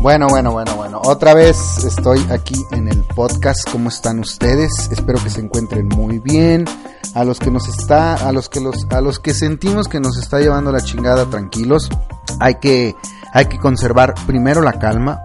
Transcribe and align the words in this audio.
Bueno, 0.00 0.28
bueno, 0.28 0.52
bueno, 0.52 0.76
bueno. 0.76 1.02
Otra 1.04 1.34
vez 1.34 1.84
estoy 1.84 2.24
aquí 2.30 2.54
en 2.70 2.86
el 2.86 3.02
podcast. 3.02 3.68
¿Cómo 3.70 3.88
están 3.88 4.20
ustedes? 4.20 4.88
Espero 4.92 5.22
que 5.22 5.28
se 5.28 5.40
encuentren 5.40 5.88
muy 5.88 6.20
bien. 6.20 6.66
A 7.14 7.24
los 7.24 7.40
que 7.40 7.50
nos 7.50 7.68
está, 7.68 8.14
a 8.14 8.30
los 8.30 8.48
que 8.48 8.60
los, 8.60 8.86
a 8.90 9.00
los 9.00 9.18
que 9.18 9.34
sentimos 9.34 9.88
que 9.88 9.98
nos 9.98 10.16
está 10.16 10.38
llevando 10.38 10.70
la 10.70 10.80
chingada, 10.82 11.28
tranquilos. 11.28 11.90
Hay 12.38 12.54
que, 12.56 12.94
hay 13.32 13.46
que 13.46 13.58
conservar 13.58 14.14
primero 14.24 14.62
la 14.62 14.78
calma. 14.78 15.20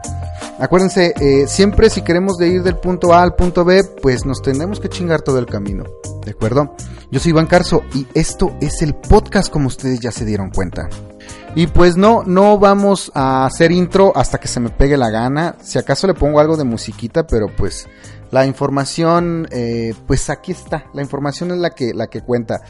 Acuérdense, 0.60 1.14
eh, 1.20 1.48
siempre 1.48 1.92
si 1.92 2.02
queremos 2.02 2.38
de 2.38 2.48
ir 2.48 2.64
del 2.64 2.78
punto 2.78 3.14
A 3.14 3.22
al 3.22 3.36
punto 3.36 3.64
B, 3.64 3.84
pues 4.02 4.26
nos 4.26 4.42
tendremos 4.42 4.80
que 4.80 4.90
chingar 4.90 5.22
todo 5.22 5.38
el 5.38 5.46
camino. 5.46 5.84
¿De 6.26 6.32
acuerdo? 6.32 6.76
Yo 7.12 7.20
soy 7.20 7.30
Iván 7.30 7.46
Carso 7.46 7.84
y 7.94 8.08
esto 8.16 8.56
es 8.60 8.82
el 8.82 8.96
podcast 8.96 9.52
como 9.52 9.68
ustedes 9.68 10.00
ya 10.00 10.12
se 10.12 10.26
dieron 10.26 10.50
cuenta. 10.50 10.90
Y 11.56 11.68
pues 11.68 11.98
no, 11.98 12.24
no 12.24 12.58
vamos 12.58 13.12
a 13.14 13.46
hacer 13.46 13.72
intro 13.72 14.12
hasta 14.16 14.40
que 14.40 14.48
se 14.48 14.60
me 14.60 14.72
pegue 14.72 14.98
la 14.98 15.12
gana. 15.12 15.56
Si 15.62 15.78
acaso 15.78 16.08
le 16.08 16.16
pongo 16.16 16.40
algo 16.40 16.58
de 16.58 16.64
musiquita, 16.64 17.28
pero 17.28 17.46
pues 17.56 17.88
la 18.32 18.48
información, 18.48 19.48
eh, 19.52 19.94
pues 20.08 20.32
aquí 20.32 20.52
está. 20.52 20.86
La 20.96 21.04
información 21.04 21.52
es 21.52 21.58
la 21.60 21.70
que, 21.70 21.94
la 21.94 22.08
que 22.08 22.22
cuenta. 22.22 22.64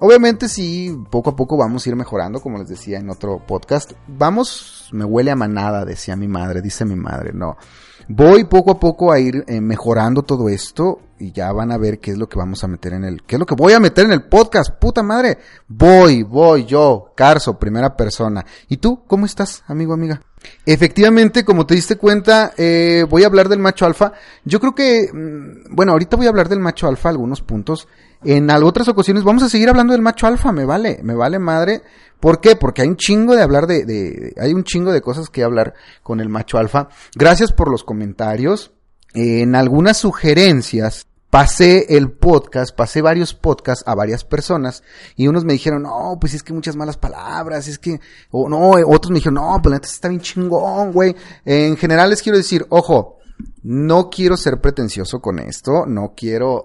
Obviamente 0.00 0.50
sí, 0.50 0.94
poco 1.10 1.30
a 1.30 1.36
poco 1.36 1.56
vamos 1.56 1.86
a 1.86 1.88
ir 1.88 1.96
mejorando, 1.96 2.42
como 2.42 2.58
les 2.58 2.68
decía 2.68 2.98
en 2.98 3.08
otro 3.08 3.38
podcast. 3.38 3.92
Vamos, 4.06 4.90
me 4.92 5.06
huele 5.06 5.30
a 5.30 5.36
manada, 5.36 5.86
decía 5.86 6.14
mi 6.14 6.28
madre, 6.28 6.60
dice 6.60 6.84
mi 6.84 6.96
madre, 6.96 7.32
no. 7.32 7.56
Voy 8.08 8.44
poco 8.44 8.70
a 8.70 8.78
poco 8.78 9.10
a 9.10 9.18
ir 9.18 9.44
eh, 9.48 9.60
mejorando 9.60 10.22
todo 10.22 10.48
esto 10.48 11.00
y 11.18 11.32
ya 11.32 11.50
van 11.52 11.72
a 11.72 11.78
ver 11.78 11.98
qué 11.98 12.12
es 12.12 12.18
lo 12.18 12.28
que 12.28 12.38
vamos 12.38 12.62
a 12.62 12.68
meter 12.68 12.92
en 12.92 13.04
el, 13.04 13.22
qué 13.24 13.34
es 13.34 13.40
lo 13.40 13.46
que 13.46 13.56
voy 13.56 13.72
a 13.72 13.80
meter 13.80 14.04
en 14.04 14.12
el 14.12 14.22
podcast, 14.24 14.70
puta 14.78 15.02
madre. 15.02 15.38
Voy, 15.66 16.22
voy 16.22 16.66
yo, 16.66 17.12
Carso, 17.16 17.58
primera 17.58 17.96
persona. 17.96 18.46
¿Y 18.68 18.76
tú, 18.76 19.02
cómo 19.06 19.26
estás, 19.26 19.64
amigo, 19.66 19.92
amiga? 19.92 20.20
Efectivamente, 20.64 21.44
como 21.44 21.66
te 21.66 21.74
diste 21.74 21.96
cuenta, 21.96 22.52
eh, 22.56 23.04
voy 23.08 23.22
a 23.22 23.26
hablar 23.26 23.48
del 23.48 23.58
macho 23.58 23.86
alfa. 23.86 24.12
Yo 24.44 24.60
creo 24.60 24.74
que, 24.74 25.08
mm, 25.12 25.74
bueno, 25.74 25.92
ahorita 25.92 26.16
voy 26.16 26.26
a 26.26 26.30
hablar 26.30 26.48
del 26.48 26.60
macho 26.60 26.88
alfa, 26.88 27.08
algunos 27.08 27.42
puntos. 27.42 27.88
En 28.24 28.50
otras 28.50 28.88
ocasiones 28.88 29.24
vamos 29.24 29.42
a 29.42 29.48
seguir 29.48 29.68
hablando 29.68 29.92
del 29.92 30.02
macho 30.02 30.26
alfa, 30.26 30.50
me 30.52 30.64
vale, 30.64 31.00
me 31.02 31.14
vale 31.14 31.38
madre. 31.38 31.82
¿Por 32.18 32.40
qué? 32.40 32.56
Porque 32.56 32.82
hay 32.82 32.88
un 32.88 32.96
chingo 32.96 33.36
de 33.36 33.42
hablar 33.42 33.66
de, 33.66 33.84
de, 33.84 34.34
hay 34.40 34.54
un 34.54 34.64
chingo 34.64 34.92
de 34.92 35.02
cosas 35.02 35.28
que 35.28 35.44
hablar 35.44 35.74
con 36.02 36.20
el 36.20 36.28
macho 36.28 36.58
alfa. 36.58 36.88
Gracias 37.14 37.52
por 37.52 37.70
los 37.70 37.84
comentarios. 37.84 38.72
En 39.14 39.54
algunas 39.54 39.98
sugerencias 39.98 41.06
pasé 41.36 41.94
el 41.94 42.12
podcast, 42.12 42.74
pasé 42.74 43.02
varios 43.02 43.34
podcasts 43.34 43.86
a 43.86 43.94
varias 43.94 44.24
personas 44.24 44.82
y 45.16 45.28
unos 45.28 45.44
me 45.44 45.52
dijeron, 45.52 45.82
no, 45.82 46.16
pues 46.18 46.32
es 46.32 46.42
que 46.42 46.54
muchas 46.54 46.76
malas 46.76 46.96
palabras, 46.96 47.68
es 47.68 47.78
que, 47.78 48.00
o 48.30 48.48
no, 48.48 48.70
otros 48.86 49.10
me 49.10 49.16
dijeron, 49.16 49.34
no, 49.34 49.60
pues 49.62 49.70
la 49.70 49.76
está 49.76 50.08
bien 50.08 50.22
chingón, 50.22 50.92
güey. 50.92 51.14
En 51.44 51.76
general 51.76 52.08
les 52.08 52.22
quiero 52.22 52.38
decir, 52.38 52.64
ojo, 52.70 53.18
no 53.64 54.08
quiero 54.08 54.38
ser 54.38 54.62
pretencioso 54.62 55.20
con 55.20 55.38
esto, 55.38 55.84
no 55.86 56.14
quiero, 56.16 56.64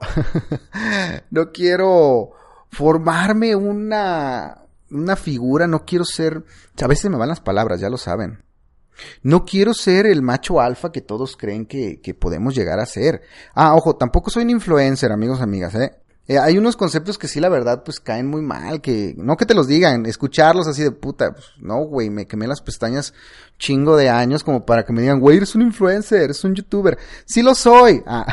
no 1.31 1.51
quiero 1.51 2.29
formarme 2.69 3.53
una, 3.57 4.57
una 4.89 5.17
figura, 5.17 5.67
no 5.67 5.83
quiero 5.83 6.05
ser, 6.05 6.45
a 6.81 6.87
veces 6.87 7.11
me 7.11 7.17
van 7.17 7.27
las 7.27 7.41
palabras, 7.41 7.81
ya 7.81 7.89
lo 7.89 7.97
saben. 7.97 8.41
No 9.23 9.45
quiero 9.45 9.73
ser 9.73 10.05
el 10.05 10.21
macho 10.21 10.61
alfa 10.61 10.91
que 10.91 11.01
todos 11.01 11.37
creen 11.37 11.65
que, 11.65 11.99
que 12.01 12.13
podemos 12.13 12.55
llegar 12.55 12.79
a 12.79 12.85
ser. 12.85 13.21
Ah, 13.53 13.75
ojo, 13.75 13.95
tampoco 13.95 14.29
soy 14.29 14.43
un 14.43 14.51
influencer, 14.51 15.11
amigos, 15.11 15.41
amigas, 15.41 15.75
¿eh? 15.75 16.01
Eh, 16.27 16.37
hay 16.37 16.57
unos 16.57 16.77
conceptos 16.77 17.17
que 17.17 17.27
sí, 17.27 17.39
la 17.39 17.49
verdad, 17.49 17.83
pues 17.83 17.99
caen 17.99 18.27
muy 18.27 18.41
mal, 18.41 18.79
que 18.79 19.13
no 19.17 19.35
que 19.35 19.45
te 19.45 19.53
los 19.53 19.67
digan, 19.67 20.05
escucharlos 20.05 20.65
así 20.65 20.81
de 20.81 20.91
puta, 20.91 21.33
pues, 21.33 21.47
no, 21.57 21.83
güey, 21.83 22.09
me 22.09 22.25
quemé 22.25 22.47
las 22.47 22.61
pestañas 22.61 23.13
chingo 23.57 23.97
de 23.97 24.09
años 24.09 24.43
como 24.43 24.65
para 24.65 24.85
que 24.85 24.93
me 24.93 25.01
digan, 25.01 25.19
güey, 25.19 25.37
eres 25.37 25.55
un 25.55 25.63
influencer, 25.63 26.21
eres 26.21 26.43
un 26.43 26.55
youtuber. 26.55 26.97
Sí 27.25 27.41
lo 27.41 27.53
soy, 27.53 28.03
ah. 28.05 28.25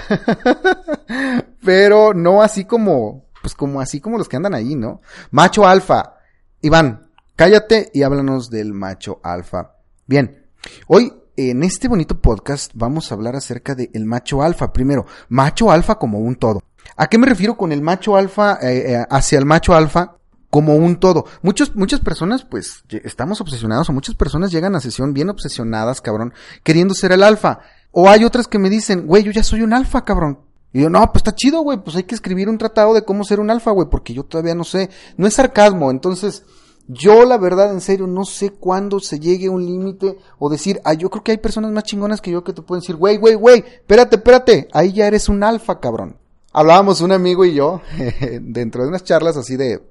pero 1.64 2.14
no 2.14 2.40
así 2.42 2.66
como, 2.66 3.26
pues 3.42 3.54
como 3.54 3.80
así 3.80 4.00
como 4.00 4.16
los 4.16 4.28
que 4.28 4.36
andan 4.36 4.54
ahí, 4.54 4.76
¿no? 4.76 5.00
Macho 5.32 5.66
alfa. 5.66 6.18
Iván, 6.60 7.10
cállate 7.36 7.90
y 7.94 8.02
háblanos 8.02 8.48
del 8.50 8.74
macho 8.74 9.18
alfa. 9.24 9.74
Bien, 10.06 10.46
hoy 10.86 11.12
en 11.36 11.62
este 11.62 11.86
bonito 11.86 12.20
podcast 12.20 12.72
vamos 12.74 13.10
a 13.10 13.14
hablar 13.14 13.36
acerca 13.36 13.74
del 13.74 14.04
macho 14.04 14.42
alfa. 14.42 14.72
Primero, 14.72 15.06
macho 15.28 15.70
alfa 15.70 15.96
como 15.96 16.18
un 16.18 16.34
todo. 16.34 16.62
¿A 16.96 17.06
qué 17.06 17.16
me 17.16 17.26
refiero 17.26 17.56
con 17.56 17.70
el 17.70 17.80
macho 17.80 18.16
alfa 18.16 18.58
eh, 18.60 18.94
eh, 18.94 19.06
hacia 19.08 19.38
el 19.38 19.44
macho 19.44 19.74
alfa? 19.74 20.16
Como 20.50 20.74
un 20.74 20.96
todo. 20.96 21.26
Muchos, 21.42 21.76
muchas 21.76 22.00
personas, 22.00 22.44
pues, 22.44 22.82
estamos 23.04 23.40
obsesionados, 23.40 23.88
o 23.88 23.92
muchas 23.92 24.14
personas 24.14 24.50
llegan 24.50 24.74
a 24.74 24.80
sesión 24.80 25.12
bien 25.12 25.28
obsesionadas, 25.28 26.00
cabrón, 26.00 26.32
queriendo 26.64 26.94
ser 26.94 27.12
el 27.12 27.22
alfa. 27.22 27.60
O 27.92 28.08
hay 28.08 28.24
otras 28.24 28.48
que 28.48 28.58
me 28.58 28.70
dicen, 28.70 29.06
güey, 29.06 29.22
yo 29.22 29.30
ya 29.30 29.44
soy 29.44 29.62
un 29.62 29.74
alfa, 29.74 30.04
cabrón. 30.04 30.40
Y 30.72 30.82
yo, 30.82 30.90
no, 30.90 31.00
pues 31.12 31.20
está 31.20 31.34
chido, 31.34 31.60
güey, 31.60 31.78
pues 31.78 31.96
hay 31.96 32.04
que 32.04 32.14
escribir 32.14 32.48
un 32.48 32.58
tratado 32.58 32.94
de 32.94 33.04
cómo 33.04 33.24
ser 33.24 33.40
un 33.40 33.50
alfa, 33.50 33.70
güey, 33.70 33.88
porque 33.90 34.14
yo 34.14 34.24
todavía 34.24 34.54
no 34.54 34.64
sé. 34.64 34.90
No 35.16 35.26
es 35.26 35.34
sarcasmo, 35.34 35.90
entonces, 35.90 36.44
yo 36.88 37.26
la 37.26 37.36
verdad, 37.36 37.70
en 37.70 37.82
serio, 37.82 38.06
no 38.06 38.24
sé 38.24 38.50
cuándo 38.50 38.98
se 38.98 39.20
llegue 39.20 39.48
a 39.48 39.50
un 39.50 39.64
límite 39.64 40.18
o 40.38 40.48
decir, 40.48 40.80
ah, 40.84 40.94
yo 40.94 41.10
creo 41.10 41.22
que 41.22 41.32
hay 41.32 41.38
personas 41.38 41.70
más 41.70 41.84
chingonas 41.84 42.22
que 42.22 42.30
yo 42.30 42.42
que 42.42 42.54
te 42.54 42.62
pueden 42.62 42.80
decir, 42.80 42.96
güey, 42.96 43.18
güey, 43.18 43.34
güey, 43.34 43.58
espérate, 43.58 44.16
espérate, 44.16 44.68
ahí 44.72 44.94
ya 44.94 45.06
eres 45.06 45.28
un 45.28 45.44
alfa, 45.44 45.80
cabrón. 45.80 46.16
Hablábamos 46.50 47.02
un 47.02 47.12
amigo 47.12 47.44
y 47.44 47.52
yo, 47.52 47.82
dentro 48.40 48.82
de 48.82 48.88
unas 48.88 49.04
charlas 49.04 49.36
así 49.36 49.56
de, 49.56 49.82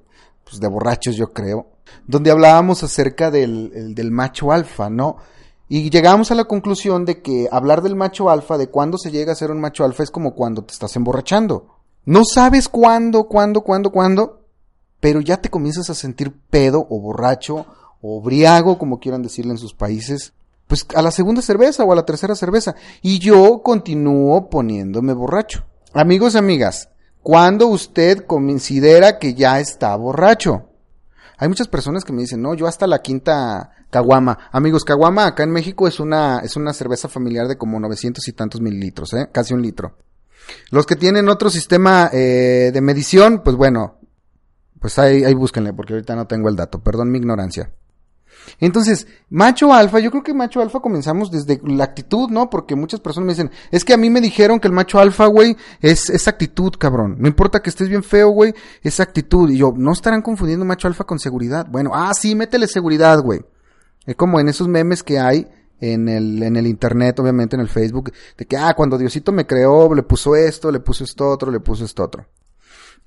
pues 0.42 0.58
de 0.58 0.66
borrachos 0.66 1.14
yo 1.14 1.32
creo, 1.32 1.68
donde 2.04 2.32
hablábamos 2.32 2.82
acerca 2.82 3.30
del, 3.30 3.94
del 3.94 4.10
macho 4.10 4.50
alfa, 4.50 4.90
¿no? 4.90 5.18
Y 5.68 5.90
llegamos 5.90 6.32
a 6.32 6.34
la 6.34 6.46
conclusión 6.46 7.04
de 7.04 7.22
que 7.22 7.48
hablar 7.52 7.82
del 7.82 7.94
macho 7.94 8.28
alfa, 8.28 8.58
de 8.58 8.70
cuándo 8.70 8.98
se 8.98 9.12
llega 9.12 9.32
a 9.32 9.36
ser 9.36 9.52
un 9.52 9.60
macho 9.60 9.84
alfa, 9.84 10.02
es 10.02 10.10
como 10.10 10.34
cuando 10.34 10.64
te 10.64 10.72
estás 10.72 10.96
emborrachando. 10.96 11.76
No 12.06 12.24
sabes 12.24 12.68
cuándo, 12.68 13.28
cuándo, 13.28 13.60
cuándo, 13.60 13.92
cuándo, 13.92 14.47
pero 15.00 15.20
ya 15.20 15.38
te 15.38 15.50
comienzas 15.50 15.90
a 15.90 15.94
sentir 15.94 16.32
pedo 16.50 16.86
o 16.90 17.00
borracho 17.00 17.66
o 18.00 18.20
briago, 18.20 18.78
como 18.78 19.00
quieran 19.00 19.22
decirle 19.22 19.52
en 19.52 19.58
sus 19.58 19.74
países, 19.74 20.32
pues 20.66 20.86
a 20.94 21.02
la 21.02 21.10
segunda 21.10 21.42
cerveza 21.42 21.84
o 21.84 21.92
a 21.92 21.96
la 21.96 22.04
tercera 22.04 22.34
cerveza. 22.34 22.74
Y 23.02 23.18
yo 23.18 23.62
continúo 23.62 24.48
poniéndome 24.50 25.12
borracho. 25.12 25.64
Amigos 25.94 26.34
y 26.34 26.38
amigas, 26.38 26.90
¿cuándo 27.22 27.66
usted 27.66 28.26
considera 28.26 29.18
que 29.18 29.34
ya 29.34 29.60
está 29.60 29.96
borracho? 29.96 30.68
Hay 31.38 31.48
muchas 31.48 31.68
personas 31.68 32.04
que 32.04 32.12
me 32.12 32.22
dicen, 32.22 32.42
no, 32.42 32.54
yo 32.54 32.66
hasta 32.66 32.86
la 32.86 33.00
quinta 33.00 33.70
caguama. 33.90 34.38
Amigos, 34.52 34.84
caguama 34.84 35.26
acá 35.26 35.44
en 35.44 35.50
México 35.50 35.88
es 35.88 36.00
una, 36.00 36.40
es 36.40 36.56
una 36.56 36.72
cerveza 36.72 37.08
familiar 37.08 37.46
de 37.46 37.56
como 37.56 37.80
900 37.80 38.26
y 38.26 38.32
tantos 38.32 38.60
mililitros, 38.60 39.14
¿eh? 39.14 39.28
Casi 39.32 39.54
un 39.54 39.62
litro. 39.62 39.96
Los 40.70 40.86
que 40.86 40.96
tienen 40.96 41.28
otro 41.28 41.50
sistema 41.50 42.10
eh, 42.12 42.70
de 42.72 42.80
medición, 42.80 43.42
pues 43.44 43.56
bueno, 43.56 43.97
pues 44.80 44.98
ahí, 44.98 45.24
ahí 45.24 45.34
búsquenle, 45.34 45.72
porque 45.72 45.94
ahorita 45.94 46.16
no 46.16 46.26
tengo 46.26 46.48
el 46.48 46.56
dato. 46.56 46.80
Perdón 46.80 47.10
mi 47.10 47.18
ignorancia. 47.18 47.72
Entonces, 48.60 49.06
macho 49.28 49.72
alfa, 49.72 49.98
yo 49.98 50.10
creo 50.10 50.22
que 50.22 50.34
macho 50.34 50.60
alfa 50.60 50.80
comenzamos 50.80 51.30
desde 51.30 51.60
la 51.64 51.84
actitud, 51.84 52.30
¿no? 52.30 52.48
Porque 52.50 52.74
muchas 52.76 53.00
personas 53.00 53.26
me 53.26 53.32
dicen, 53.32 53.50
es 53.70 53.84
que 53.84 53.92
a 53.92 53.96
mí 53.96 54.10
me 54.10 54.20
dijeron 54.20 54.60
que 54.60 54.68
el 54.68 54.74
macho 54.74 54.98
alfa, 54.98 55.26
güey, 55.26 55.56
es, 55.80 56.10
es 56.10 56.28
actitud, 56.28 56.72
cabrón. 56.78 57.16
No 57.18 57.28
importa 57.28 57.60
que 57.60 57.70
estés 57.70 57.88
bien 57.88 58.02
feo, 58.02 58.30
güey, 58.30 58.54
es 58.82 59.00
actitud. 59.00 59.50
Y 59.50 59.58
yo, 59.58 59.72
¿no 59.76 59.92
estarán 59.92 60.22
confundiendo 60.22 60.64
macho 60.64 60.88
alfa 60.88 61.04
con 61.04 61.18
seguridad? 61.18 61.66
Bueno, 61.68 61.90
ah, 61.94 62.12
sí, 62.14 62.34
métele 62.34 62.66
seguridad, 62.66 63.20
güey. 63.20 63.40
Es 64.06 64.16
como 64.16 64.40
en 64.40 64.48
esos 64.48 64.68
memes 64.68 65.02
que 65.02 65.18
hay 65.18 65.46
en 65.80 66.08
el, 66.08 66.42
en 66.42 66.56
el 66.56 66.66
internet, 66.66 67.18
obviamente 67.20 67.56
en 67.56 67.60
el 67.60 67.68
Facebook, 67.68 68.12
de 68.36 68.46
que, 68.46 68.56
ah, 68.56 68.74
cuando 68.74 68.98
Diosito 68.98 69.32
me 69.32 69.46
creó, 69.46 69.94
le 69.94 70.02
puso 70.02 70.34
esto, 70.34 70.72
le 70.72 70.80
puso 70.80 71.04
esto 71.04 71.28
otro, 71.28 71.50
le 71.50 71.60
puso 71.60 71.84
esto 71.84 72.04
otro. 72.04 72.26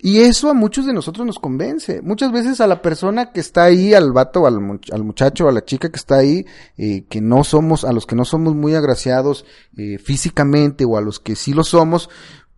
Y 0.03 0.21
eso 0.21 0.49
a 0.49 0.55
muchos 0.55 0.87
de 0.87 0.93
nosotros 0.93 1.27
nos 1.27 1.37
convence. 1.37 2.01
Muchas 2.01 2.31
veces 2.31 2.59
a 2.59 2.65
la 2.65 2.81
persona 2.81 3.31
que 3.31 3.39
está 3.39 3.65
ahí, 3.65 3.93
al 3.93 4.11
vato, 4.11 4.47
al, 4.47 4.59
muchacho, 4.59 5.47
a 5.47 5.51
la 5.51 5.63
chica 5.63 5.89
que 5.89 5.97
está 5.97 6.15
ahí, 6.15 6.43
eh, 6.75 7.05
que 7.07 7.21
no 7.21 7.43
somos, 7.43 7.83
a 7.83 7.93
los 7.93 8.07
que 8.07 8.15
no 8.15 8.25
somos 8.25 8.55
muy 8.55 8.73
agraciados 8.73 9.45
eh, 9.77 9.99
físicamente 9.99 10.85
o 10.85 10.97
a 10.97 11.01
los 11.01 11.19
que 11.19 11.35
sí 11.35 11.53
lo 11.53 11.63
somos, 11.63 12.09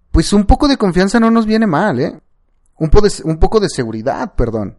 pues 0.10 0.32
un 0.32 0.46
poco 0.46 0.70
de 0.70 0.78
confianza 0.78 1.20
no 1.20 1.32
nos 1.32 1.46
viene 1.46 1.68
mal, 1.68 2.00
¿eh? 2.00 2.18
Un, 2.78 2.90
poco 2.90 3.10
de, 3.10 3.14
un 3.26 3.38
poco 3.40 3.60
de 3.60 3.68
seguridad, 3.68 4.36
perdón. 4.36 4.78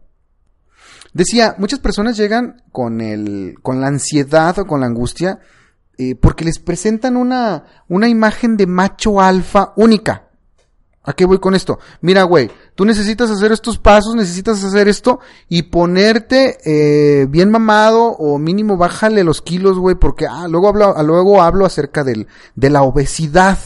Decía, 1.13 1.55
muchas 1.59 1.79
personas 1.79 2.17
llegan 2.17 2.63
con 2.71 2.99
el, 2.99 3.57
con 3.61 3.79
la 3.79 3.87
ansiedad 3.87 4.57
o 4.57 4.65
con 4.65 4.79
la 4.79 4.87
angustia, 4.87 5.39
eh, 5.99 6.15
porque 6.15 6.43
les 6.43 6.57
presentan 6.57 7.15
una, 7.15 7.63
una 7.87 8.09
imagen 8.09 8.57
de 8.57 8.65
macho 8.65 9.21
alfa 9.21 9.73
única. 9.75 10.24
¿A 11.05 11.13
qué 11.13 11.25
voy 11.25 11.37
con 11.37 11.53
esto? 11.53 11.79
Mira, 12.01 12.23
güey, 12.23 12.49
tú 12.73 12.83
necesitas 12.83 13.29
hacer 13.29 13.51
estos 13.51 13.77
pasos, 13.77 14.15
necesitas 14.15 14.63
hacer 14.63 14.87
esto 14.87 15.19
y 15.47 15.63
ponerte 15.63 16.57
eh, 16.65 17.27
bien 17.27 17.51
mamado 17.51 18.05
o 18.05 18.39
mínimo 18.39 18.75
bájale 18.75 19.23
los 19.23 19.41
kilos, 19.41 19.77
güey, 19.77 19.95
porque 19.95 20.25
ah, 20.27 20.47
luego 20.47 20.67
hablo, 20.67 20.95
luego 21.03 21.41
hablo 21.43 21.65
acerca 21.65 22.03
del, 22.03 22.27
de 22.55 22.69
la 22.71 22.81
obesidad 22.81 23.59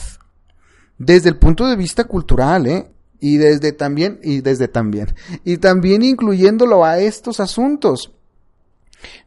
desde 0.98 1.30
el 1.30 1.38
punto 1.38 1.66
de 1.66 1.78
vista 1.78 2.04
cultural, 2.04 2.68
¿eh? 2.68 2.92
Y 3.22 3.38
desde 3.38 3.72
también, 3.72 4.20
y 4.22 4.42
desde 4.42 4.68
también, 4.68 5.14
y 5.44 5.58
también 5.58 6.04
incluyéndolo 6.04 6.86
a 6.86 7.00
estos 7.00 7.40
asuntos. 7.40 8.14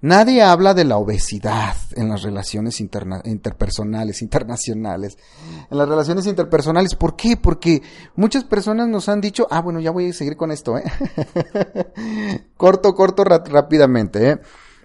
Nadie 0.01 0.43
habla 0.43 0.75
de 0.75 0.85
la 0.85 0.97
obesidad 0.97 1.77
en 1.93 2.09
las 2.09 2.23
relaciones 2.23 2.81
interpersonales, 2.81 4.23
internacionales. 4.23 5.17
En 5.71 5.79
las 5.79 5.89
relaciones 5.89 6.27
interpersonales, 6.27 6.95
¿por 6.95 7.17
qué? 7.17 7.37
Porque 7.37 7.83
muchas 8.17 8.45
personas 8.45 8.89
nos 8.89 9.09
han 9.09 9.21
dicho, 9.21 9.47
ah, 9.51 9.61
bueno, 9.61 9.81
ya 9.81 9.91
voy 9.91 10.11
a 10.11 10.13
seguir 10.13 10.37
con 10.37 10.51
esto, 10.51 10.77
¿eh? 10.77 10.85
corto, 12.57 12.95
corto, 12.95 13.25
rápidamente, 13.25 14.31
¿eh? 14.31 14.41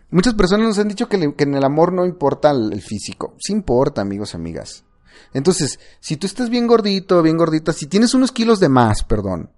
Muchas 0.09 0.35
personas 0.35 0.67
nos 0.67 0.79
han 0.79 0.87
dicho 0.87 1.09
que, 1.09 1.33
en 1.37 1.55
el 1.55 1.63
amor 1.63 1.91
no 1.91 2.05
importa 2.05 2.51
el, 2.51 2.81
físico. 2.81 3.35
Sí 3.39 3.51
importa, 3.51 4.01
amigos, 4.01 4.35
amigas. 4.35 4.85
Entonces, 5.33 5.79
si 5.99 6.15
tú 6.15 6.27
estás 6.27 6.49
bien 6.49 6.67
gordito, 6.67 7.21
bien 7.21 7.37
gordita, 7.37 7.73
si 7.73 7.87
tienes 7.87 8.13
unos 8.13 8.31
kilos 8.31 8.59
de 8.59 8.69
más, 8.69 9.03
perdón, 9.03 9.51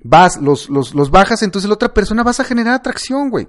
vas, 0.00 0.36
los, 0.36 0.68
los, 0.68 0.94
los 0.94 1.10
bajas, 1.10 1.42
entonces 1.42 1.68
la 1.68 1.74
otra 1.74 1.94
persona 1.94 2.22
vas 2.22 2.40
a 2.40 2.44
generar 2.44 2.74
atracción, 2.74 3.30
güey 3.30 3.48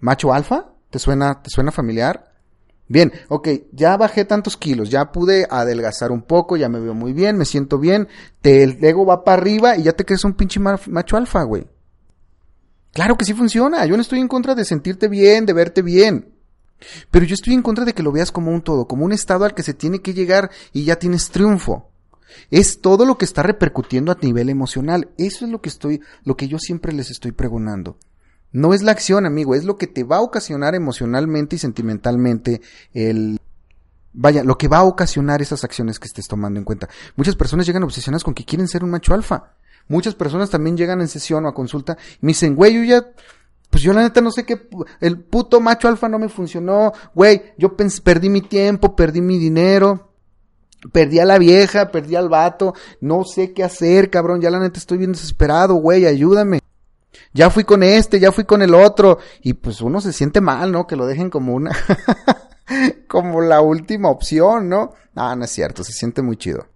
macho 0.00 0.32
alfa? 0.32 0.72
¿Te 0.90 0.98
suena, 0.98 1.42
te 1.42 1.50
suena 1.50 1.72
familiar? 1.72 2.32
Bien, 2.88 3.12
ok, 3.28 3.48
ya 3.72 3.96
bajé 3.96 4.24
tantos 4.24 4.56
kilos, 4.56 4.90
ya 4.90 5.10
pude 5.10 5.46
adelgazar 5.50 6.12
un 6.12 6.22
poco, 6.22 6.56
ya 6.56 6.68
me 6.68 6.78
veo 6.78 6.94
muy 6.94 7.12
bien, 7.12 7.36
me 7.36 7.44
siento 7.44 7.78
bien, 7.78 8.06
te, 8.40 8.62
el 8.62 8.82
ego 8.84 9.04
va 9.04 9.24
para 9.24 9.42
arriba 9.42 9.76
y 9.76 9.82
ya 9.82 9.92
te 9.92 10.04
crees 10.04 10.24
un 10.24 10.34
pinche 10.34 10.60
macho 10.60 11.16
alfa, 11.16 11.42
güey. 11.42 11.66
Claro 12.92 13.16
que 13.16 13.24
sí 13.24 13.34
funciona, 13.34 13.84
yo 13.86 13.96
no 13.96 14.02
estoy 14.02 14.20
en 14.20 14.28
contra 14.28 14.54
de 14.54 14.64
sentirte 14.64 15.08
bien, 15.08 15.46
de 15.46 15.52
verte 15.52 15.82
bien. 15.82 16.32
Pero 17.10 17.24
yo 17.24 17.34
estoy 17.34 17.54
en 17.54 17.62
contra 17.62 17.84
de 17.84 17.92
que 17.92 18.02
lo 18.02 18.12
veas 18.12 18.30
como 18.30 18.52
un 18.52 18.62
todo, 18.62 18.86
como 18.86 19.04
un 19.04 19.12
estado 19.12 19.44
al 19.44 19.54
que 19.54 19.62
se 19.62 19.74
tiene 19.74 20.00
que 20.00 20.14
llegar 20.14 20.50
y 20.72 20.84
ya 20.84 20.96
tienes 20.96 21.30
triunfo. 21.30 21.90
Es 22.50 22.80
todo 22.80 23.04
lo 23.04 23.18
que 23.18 23.24
está 23.24 23.42
repercutiendo 23.42 24.12
a 24.12 24.18
nivel 24.20 24.48
emocional. 24.48 25.10
Eso 25.16 25.44
es 25.44 25.50
lo 25.50 25.60
que 25.60 25.68
estoy, 25.68 26.00
lo 26.24 26.36
que 26.36 26.48
yo 26.48 26.58
siempre 26.58 26.92
les 26.92 27.10
estoy 27.10 27.32
pregonando. 27.32 27.98
No 28.52 28.74
es 28.74 28.82
la 28.82 28.92
acción, 28.92 29.26
amigo, 29.26 29.54
es 29.54 29.64
lo 29.64 29.76
que 29.76 29.86
te 29.86 30.04
va 30.04 30.16
a 30.16 30.22
ocasionar 30.22 30.74
emocionalmente 30.74 31.56
y 31.56 31.58
sentimentalmente 31.58 32.60
el... 32.92 33.40
Vaya, 34.18 34.42
lo 34.42 34.56
que 34.56 34.68
va 34.68 34.78
a 34.78 34.84
ocasionar 34.84 35.42
esas 35.42 35.62
acciones 35.62 35.98
que 35.98 36.06
estés 36.06 36.26
tomando 36.26 36.58
en 36.58 36.64
cuenta. 36.64 36.88
Muchas 37.16 37.36
personas 37.36 37.66
llegan 37.66 37.82
obsesionadas 37.82 38.24
con 38.24 38.32
que 38.32 38.46
quieren 38.46 38.66
ser 38.66 38.82
un 38.82 38.90
macho 38.90 39.12
alfa. 39.12 39.52
Muchas 39.88 40.14
personas 40.14 40.48
también 40.48 40.76
llegan 40.76 41.02
en 41.02 41.08
sesión 41.08 41.44
o 41.44 41.48
a 41.48 41.54
consulta 41.54 41.98
y 42.22 42.26
me 42.26 42.30
dicen, 42.30 42.56
güey, 42.56 42.74
yo 42.74 42.82
ya 42.82 43.06
pues 43.70 43.82
yo 43.82 43.92
la 43.92 44.02
neta 44.02 44.20
no 44.20 44.30
sé 44.30 44.44
qué, 44.44 44.68
el 45.00 45.20
puto 45.20 45.60
macho 45.60 45.88
alfa 45.88 46.08
no 46.08 46.18
me 46.18 46.28
funcionó, 46.28 46.92
güey, 47.14 47.52
yo 47.58 47.76
perdí 47.76 48.30
mi 48.30 48.40
tiempo, 48.40 48.96
perdí 48.96 49.20
mi 49.20 49.38
dinero, 49.38 50.12
perdí 50.92 51.18
a 51.18 51.24
la 51.24 51.38
vieja, 51.38 51.90
perdí 51.90 52.16
al 52.16 52.28
vato, 52.28 52.74
no 53.00 53.24
sé 53.24 53.52
qué 53.52 53.64
hacer, 53.64 54.08
cabrón, 54.08 54.40
ya 54.40 54.50
la 54.50 54.60
neta 54.60 54.78
estoy 54.78 54.98
bien 54.98 55.12
desesperado, 55.12 55.74
güey, 55.74 56.06
ayúdame 56.06 56.60
ya 57.32 57.50
fui 57.50 57.64
con 57.64 57.82
este, 57.82 58.20
ya 58.20 58.32
fui 58.32 58.44
con 58.44 58.62
el 58.62 58.74
otro, 58.74 59.18
y 59.42 59.54
pues 59.54 59.80
uno 59.80 60.00
se 60.00 60.12
siente 60.12 60.40
mal, 60.40 60.72
¿no? 60.72 60.86
Que 60.86 60.96
lo 60.96 61.06
dejen 61.06 61.30
como 61.30 61.54
una, 61.54 61.70
como 63.08 63.40
la 63.40 63.60
última 63.60 64.10
opción, 64.10 64.68
¿no? 64.68 64.92
Ah, 65.14 65.34
no 65.36 65.44
es 65.44 65.50
cierto, 65.50 65.84
se 65.84 65.92
siente 65.92 66.22
muy 66.22 66.36
chido. 66.36 66.66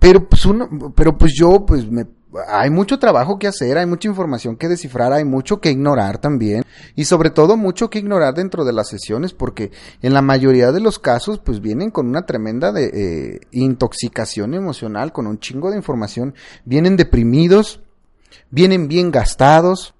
Pero 0.00 0.28
pues 0.28 0.46
uno, 0.46 0.68
pero 0.94 1.16
pues 1.16 1.32
yo, 1.34 1.64
pues 1.66 1.90
me, 1.90 2.06
hay 2.48 2.70
mucho 2.70 2.98
trabajo 2.98 3.38
que 3.38 3.46
hacer, 3.46 3.78
hay 3.78 3.86
mucha 3.86 4.08
información 4.08 4.56
que 4.56 4.68
descifrar, 4.68 5.12
hay 5.12 5.24
mucho 5.24 5.60
que 5.60 5.70
ignorar 5.70 6.18
también, 6.18 6.64
y 6.94 7.04
sobre 7.04 7.30
todo 7.30 7.56
mucho 7.56 7.90
que 7.90 7.98
ignorar 7.98 8.34
dentro 8.34 8.64
de 8.64 8.72
las 8.72 8.88
sesiones, 8.88 9.32
porque 9.32 9.70
en 10.02 10.12
la 10.12 10.22
mayoría 10.22 10.72
de 10.72 10.80
los 10.80 10.98
casos, 10.98 11.38
pues 11.38 11.60
vienen 11.60 11.90
con 11.90 12.08
una 12.08 12.26
tremenda 12.26 12.72
de, 12.72 12.90
eh, 12.92 13.40
intoxicación 13.52 14.54
emocional, 14.54 15.12
con 15.12 15.26
un 15.26 15.38
chingo 15.38 15.70
de 15.70 15.76
información, 15.76 16.34
vienen 16.64 16.96
deprimidos, 16.96 17.80
vienen 18.50 18.88
bien 18.88 19.10
gastados, 19.10 19.94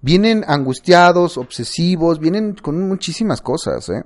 vienen 0.00 0.44
angustiados, 0.46 1.36
obsesivos, 1.36 2.18
vienen 2.18 2.54
con 2.54 2.88
muchísimas 2.88 3.40
cosas, 3.40 3.88
¿eh? 3.88 4.02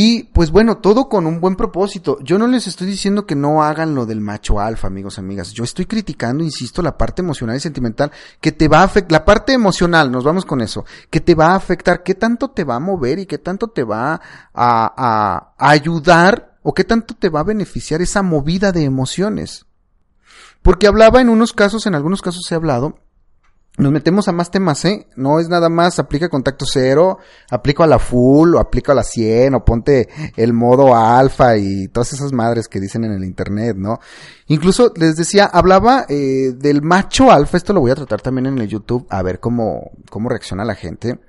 Y 0.00 0.24
pues 0.24 0.52
bueno, 0.52 0.78
todo 0.78 1.08
con 1.08 1.26
un 1.26 1.40
buen 1.40 1.56
propósito. 1.56 2.18
Yo 2.22 2.38
no 2.38 2.46
les 2.46 2.68
estoy 2.68 2.86
diciendo 2.86 3.26
que 3.26 3.34
no 3.34 3.64
hagan 3.64 3.96
lo 3.96 4.06
del 4.06 4.20
macho 4.20 4.60
alfa, 4.60 4.86
amigos, 4.86 5.18
amigas. 5.18 5.52
Yo 5.52 5.64
estoy 5.64 5.86
criticando, 5.86 6.44
insisto, 6.44 6.82
la 6.82 6.96
parte 6.96 7.20
emocional 7.20 7.56
y 7.56 7.60
sentimental 7.60 8.12
que 8.40 8.52
te 8.52 8.68
va 8.68 8.80
a 8.80 8.84
afectar, 8.84 9.10
la 9.10 9.24
parte 9.24 9.54
emocional, 9.54 10.12
nos 10.12 10.22
vamos 10.22 10.44
con 10.44 10.60
eso, 10.60 10.84
que 11.10 11.20
te 11.20 11.34
va 11.34 11.48
a 11.48 11.56
afectar, 11.56 12.04
qué 12.04 12.14
tanto 12.14 12.50
te 12.50 12.62
va 12.62 12.76
a 12.76 12.80
mover 12.80 13.18
y 13.18 13.26
qué 13.26 13.38
tanto 13.38 13.68
te 13.68 13.82
va 13.82 14.20
a, 14.54 15.50
a 15.64 15.68
ayudar 15.70 16.58
o 16.62 16.74
qué 16.74 16.84
tanto 16.84 17.14
te 17.14 17.28
va 17.28 17.40
a 17.40 17.44
beneficiar 17.44 18.00
esa 18.00 18.22
movida 18.22 18.70
de 18.70 18.84
emociones. 18.84 19.66
Porque 20.62 20.86
hablaba 20.86 21.20
en 21.20 21.28
unos 21.28 21.52
casos, 21.52 21.86
en 21.86 21.94
algunos 21.94 22.22
casos 22.22 22.50
he 22.50 22.54
hablado, 22.54 22.96
nos 23.78 23.92
metemos 23.92 24.26
a 24.26 24.32
más 24.32 24.50
temas, 24.50 24.84
¿eh? 24.86 25.06
No 25.14 25.38
es 25.38 25.48
nada 25.48 25.68
más 25.68 26.00
aplica 26.00 26.28
contacto 26.28 26.66
cero, 26.66 27.18
aplico 27.48 27.84
a 27.84 27.86
la 27.86 28.00
full, 28.00 28.56
o 28.56 28.58
aplico 28.58 28.90
a 28.90 28.94
la 28.96 29.04
100, 29.04 29.54
o 29.54 29.64
ponte 29.64 30.08
el 30.36 30.52
modo 30.52 30.96
alfa 30.96 31.56
y 31.56 31.86
todas 31.86 32.12
esas 32.12 32.32
madres 32.32 32.66
que 32.66 32.80
dicen 32.80 33.04
en 33.04 33.12
el 33.12 33.24
internet, 33.24 33.76
¿no? 33.76 34.00
Incluso 34.48 34.92
les 34.96 35.14
decía, 35.14 35.44
hablaba 35.44 36.06
eh, 36.08 36.54
del 36.56 36.82
macho 36.82 37.30
alfa, 37.30 37.56
esto 37.56 37.72
lo 37.72 37.80
voy 37.80 37.92
a 37.92 37.94
tratar 37.94 38.20
también 38.20 38.46
en 38.46 38.58
el 38.58 38.66
YouTube, 38.66 39.06
a 39.10 39.22
ver 39.22 39.38
cómo, 39.38 39.92
cómo 40.10 40.28
reacciona 40.28 40.64
la 40.64 40.74
gente. 40.74 41.20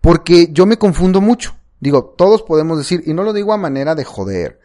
Porque 0.00 0.48
yo 0.50 0.66
me 0.66 0.78
confundo 0.78 1.20
mucho. 1.20 1.54
Digo, 1.78 2.12
todos 2.18 2.42
podemos 2.42 2.76
decir, 2.76 3.04
y 3.06 3.14
no 3.14 3.22
lo 3.22 3.32
digo 3.32 3.52
a 3.52 3.56
manera 3.56 3.94
de 3.94 4.04
joder, 4.04 4.58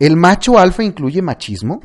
¿el 0.00 0.16
macho 0.16 0.58
alfa 0.58 0.82
incluye 0.82 1.22
machismo? 1.22 1.80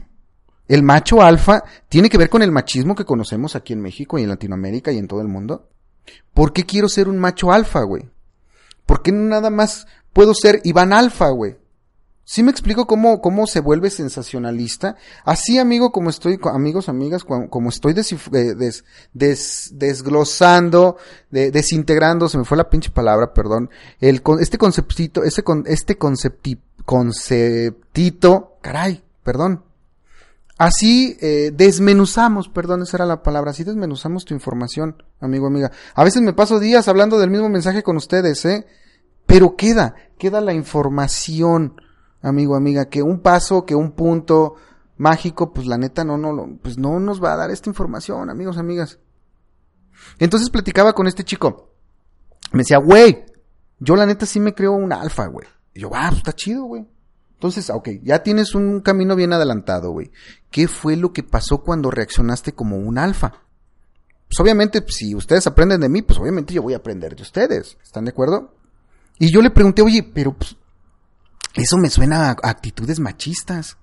El 0.70 0.84
macho 0.84 1.22
alfa 1.24 1.64
tiene 1.90 2.10
que 2.10 2.20
ver 2.20 2.30
con 2.30 2.44
el 2.44 2.52
machismo 2.52 2.96
que 2.96 3.04
conocemos 3.04 3.56
aquí 3.56 3.74
en 3.74 3.82
México 3.82 4.20
y 4.20 4.24
en 4.24 4.30
Latinoamérica 4.30 4.92
y 4.92 5.00
en 5.00 5.08
todo 5.08 5.20
el 5.20 5.28
mundo. 5.28 5.68
¿Por 6.34 6.54
qué 6.54 6.64
quiero 6.64 6.88
ser 6.88 7.10
un 7.10 7.18
macho 7.18 7.52
alfa, 7.52 7.82
güey? 7.82 8.08
¿Por 8.86 9.02
qué 9.02 9.12
nada 9.12 9.50
más 9.50 9.88
puedo 10.14 10.34
ser 10.36 10.62
Iván 10.64 10.94
Alfa, 10.94 11.30
güey? 11.30 11.58
¿Sí 12.24 12.44
me 12.44 12.52
explico 12.52 12.86
cómo, 12.86 13.20
cómo 13.20 13.48
se 13.48 13.60
vuelve 13.60 13.90
sensacionalista? 13.90 14.96
Así, 15.26 15.58
amigo, 15.58 15.92
como 15.92 16.12
estoy, 16.12 16.40
amigos, 16.54 16.88
amigas, 16.88 17.24
como 17.24 17.70
estoy 17.70 17.96
eh, 17.96 18.56
desglosando, 19.14 20.98
desintegrando, 21.32 22.30
se 22.30 22.38
me 22.38 22.46
fue 22.46 22.58
la 22.58 22.70
pinche 22.70 22.92
palabra, 22.92 23.34
perdón, 23.34 23.72
el, 24.00 24.22
este 24.40 24.60
conceptito, 24.60 25.24
ese, 25.24 25.44
este 25.66 25.98
concepti, 25.98 26.60
conceptito, 26.86 28.58
caray, 28.62 29.04
perdón, 29.24 29.64
Así 30.60 31.18
eh, 31.22 31.52
desmenuzamos, 31.54 32.50
perdón, 32.50 32.82
esa 32.82 32.98
era 32.98 33.06
la 33.06 33.24
palabra, 33.24 33.52
así 33.52 33.64
desmenuzamos 33.64 34.26
tu 34.26 34.34
información, 34.34 35.02
amigo, 35.22 35.48
amiga. 35.48 35.72
A 35.96 36.04
veces 36.04 36.22
me 36.22 36.34
paso 36.34 36.60
días 36.60 36.90
hablando 36.90 37.18
del 37.18 37.30
mismo 37.30 37.48
mensaje 37.48 37.82
con 37.82 37.96
ustedes, 37.96 38.44
¿eh? 38.44 38.68
Pero 39.26 39.56
queda, 39.56 39.96
queda 40.18 40.42
la 40.42 40.52
información, 40.54 41.82
amigo, 42.22 42.58
amiga, 42.58 42.90
que 42.90 43.02
un 43.02 43.22
paso, 43.22 43.66
que 43.66 43.74
un 43.74 43.94
punto 43.94 44.56
mágico, 44.98 45.54
pues 45.54 45.66
la 45.66 45.78
neta 45.78 46.04
no, 46.04 46.18
no, 46.18 46.58
pues 46.62 46.78
no 46.78 47.00
nos 47.00 47.24
va 47.24 47.32
a 47.32 47.38
dar 47.38 47.52
esta 47.52 47.70
información, 47.70 48.30
amigos, 48.30 48.58
amigas. 48.58 49.00
Entonces 50.18 50.50
platicaba 50.50 50.92
con 50.92 51.08
este 51.08 51.24
chico. 51.24 51.72
Me 52.52 52.64
decía, 52.64 52.80
güey, 52.80 53.24
yo 53.80 53.96
la 53.96 54.06
neta 54.06 54.26
sí 54.26 54.42
me 54.42 54.54
creo 54.54 54.74
un 54.74 54.92
alfa, 54.92 55.28
güey. 55.28 55.48
Y 55.74 55.80
yo, 55.80 55.92
ah, 55.94 56.08
pues 56.10 56.18
está 56.18 56.34
chido, 56.34 56.66
güey. 56.66 56.86
Entonces, 57.40 57.70
ok, 57.70 57.88
ya 58.04 58.22
tienes 58.22 58.54
un 58.54 58.82
camino 58.82 59.16
bien 59.16 59.32
adelantado, 59.32 59.92
güey. 59.92 60.12
¿Qué 60.52 60.68
fue 60.68 60.98
lo 60.98 61.14
que 61.14 61.24
pasó 61.24 61.60
cuando 61.60 61.90
reaccionaste 61.90 62.52
como 62.52 62.76
un 62.76 62.98
alfa? 62.98 63.32
Pues 64.28 64.38
obviamente, 64.42 64.84
si 64.90 65.16
ustedes 65.16 65.48
aprenden 65.48 65.80
de 65.80 65.88
mí, 65.88 66.02
pues 66.02 66.20
obviamente 66.20 66.54
yo 66.54 66.62
voy 66.62 66.74
a 66.74 66.78
aprender 66.78 67.16
de 67.16 67.22
ustedes. 67.22 67.78
¿Están 67.82 68.04
de 68.04 68.12
acuerdo? 68.12 68.54
Y 69.20 69.32
yo 69.32 69.42
le 69.42 69.52
pregunté, 69.52 69.82
oye, 69.82 70.04
pero 70.04 70.34
pues, 70.34 70.58
eso 71.54 71.78
me 71.78 71.90
suena 71.90 72.32
a 72.32 72.50
actitudes 72.50 73.00
machistas. 73.00 73.78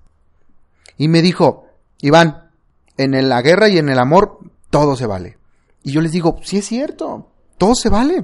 Y 0.95 1.07
me 1.07 1.23
dijo, 1.23 1.65
Iván, 2.01 2.51
en 2.95 3.27
la 3.27 3.41
guerra 3.41 3.69
y 3.69 3.79
en 3.79 3.89
el 3.89 3.97
amor 3.97 4.37
todo 4.69 4.95
se 4.95 5.07
vale. 5.07 5.39
Y 5.81 5.93
yo 5.93 6.01
les 6.01 6.11
digo, 6.11 6.39
sí 6.43 6.59
es 6.59 6.67
cierto, 6.67 7.31
todo 7.57 7.73
se 7.73 7.89
vale. 7.89 8.23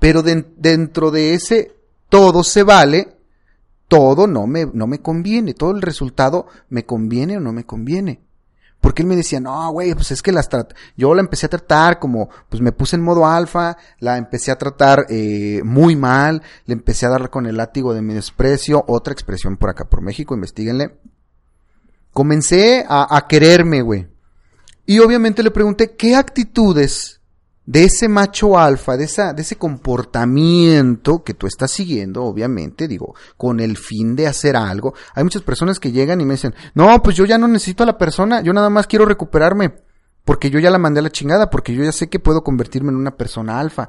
Pero 0.00 0.22
dentro 0.22 1.10
de 1.10 1.34
ese 1.34 1.76
todo 2.08 2.42
se 2.44 2.62
vale, 2.62 3.15
todo 3.88 4.26
no 4.26 4.46
me, 4.46 4.66
no 4.66 4.86
me 4.86 5.00
conviene, 5.00 5.54
todo 5.54 5.70
el 5.70 5.82
resultado 5.82 6.46
me 6.68 6.84
conviene 6.84 7.36
o 7.36 7.40
no 7.40 7.52
me 7.52 7.64
conviene. 7.64 8.20
Porque 8.80 9.02
él 9.02 9.08
me 9.08 9.16
decía, 9.16 9.40
no, 9.40 9.70
güey, 9.72 9.94
pues 9.94 10.10
es 10.10 10.22
que 10.22 10.32
las 10.32 10.48
yo 10.96 11.14
la 11.14 11.20
empecé 11.20 11.46
a 11.46 11.50
tratar 11.50 11.98
como, 11.98 12.28
pues 12.48 12.60
me 12.60 12.72
puse 12.72 12.96
en 12.96 13.02
modo 13.02 13.26
alfa, 13.26 13.76
la 13.98 14.16
empecé 14.16 14.52
a 14.52 14.58
tratar 14.58 15.06
eh, 15.08 15.60
muy 15.64 15.96
mal, 15.96 16.42
le 16.66 16.74
empecé 16.74 17.06
a 17.06 17.10
dar 17.10 17.30
con 17.30 17.46
el 17.46 17.56
látigo 17.56 17.94
de 17.94 18.02
mi 18.02 18.14
desprecio, 18.14 18.84
otra 18.86 19.12
expresión 19.12 19.56
por 19.56 19.70
acá 19.70 19.86
por 19.86 20.02
México, 20.02 20.34
investiguenle. 20.34 20.98
Comencé 22.12 22.84
a, 22.88 23.16
a 23.16 23.26
quererme, 23.26 23.82
güey. 23.82 24.06
Y 24.84 25.00
obviamente 25.00 25.42
le 25.42 25.50
pregunté, 25.50 25.96
¿qué 25.96 26.14
actitudes 26.14 27.15
de 27.66 27.84
ese 27.84 28.08
macho 28.08 28.58
alfa, 28.58 28.96
de, 28.96 29.04
esa, 29.04 29.32
de 29.32 29.42
ese 29.42 29.56
comportamiento 29.56 31.24
que 31.24 31.34
tú 31.34 31.48
estás 31.48 31.72
siguiendo, 31.72 32.22
obviamente, 32.22 32.86
digo, 32.86 33.14
con 33.36 33.58
el 33.58 33.76
fin 33.76 34.14
de 34.14 34.28
hacer 34.28 34.56
algo. 34.56 34.94
Hay 35.14 35.24
muchas 35.24 35.42
personas 35.42 35.80
que 35.80 35.90
llegan 35.90 36.20
y 36.20 36.24
me 36.24 36.34
dicen, 36.34 36.54
no, 36.74 37.02
pues 37.02 37.16
yo 37.16 37.24
ya 37.24 37.38
no 37.38 37.48
necesito 37.48 37.82
a 37.82 37.86
la 37.86 37.98
persona, 37.98 38.40
yo 38.40 38.52
nada 38.52 38.70
más 38.70 38.86
quiero 38.86 39.04
recuperarme, 39.04 39.74
porque 40.24 40.48
yo 40.48 40.60
ya 40.60 40.70
la 40.70 40.78
mandé 40.78 41.00
a 41.00 41.02
la 41.02 41.10
chingada, 41.10 41.50
porque 41.50 41.74
yo 41.74 41.82
ya 41.82 41.92
sé 41.92 42.08
que 42.08 42.20
puedo 42.20 42.44
convertirme 42.44 42.90
en 42.90 42.96
una 42.96 43.16
persona 43.16 43.58
alfa. 43.58 43.88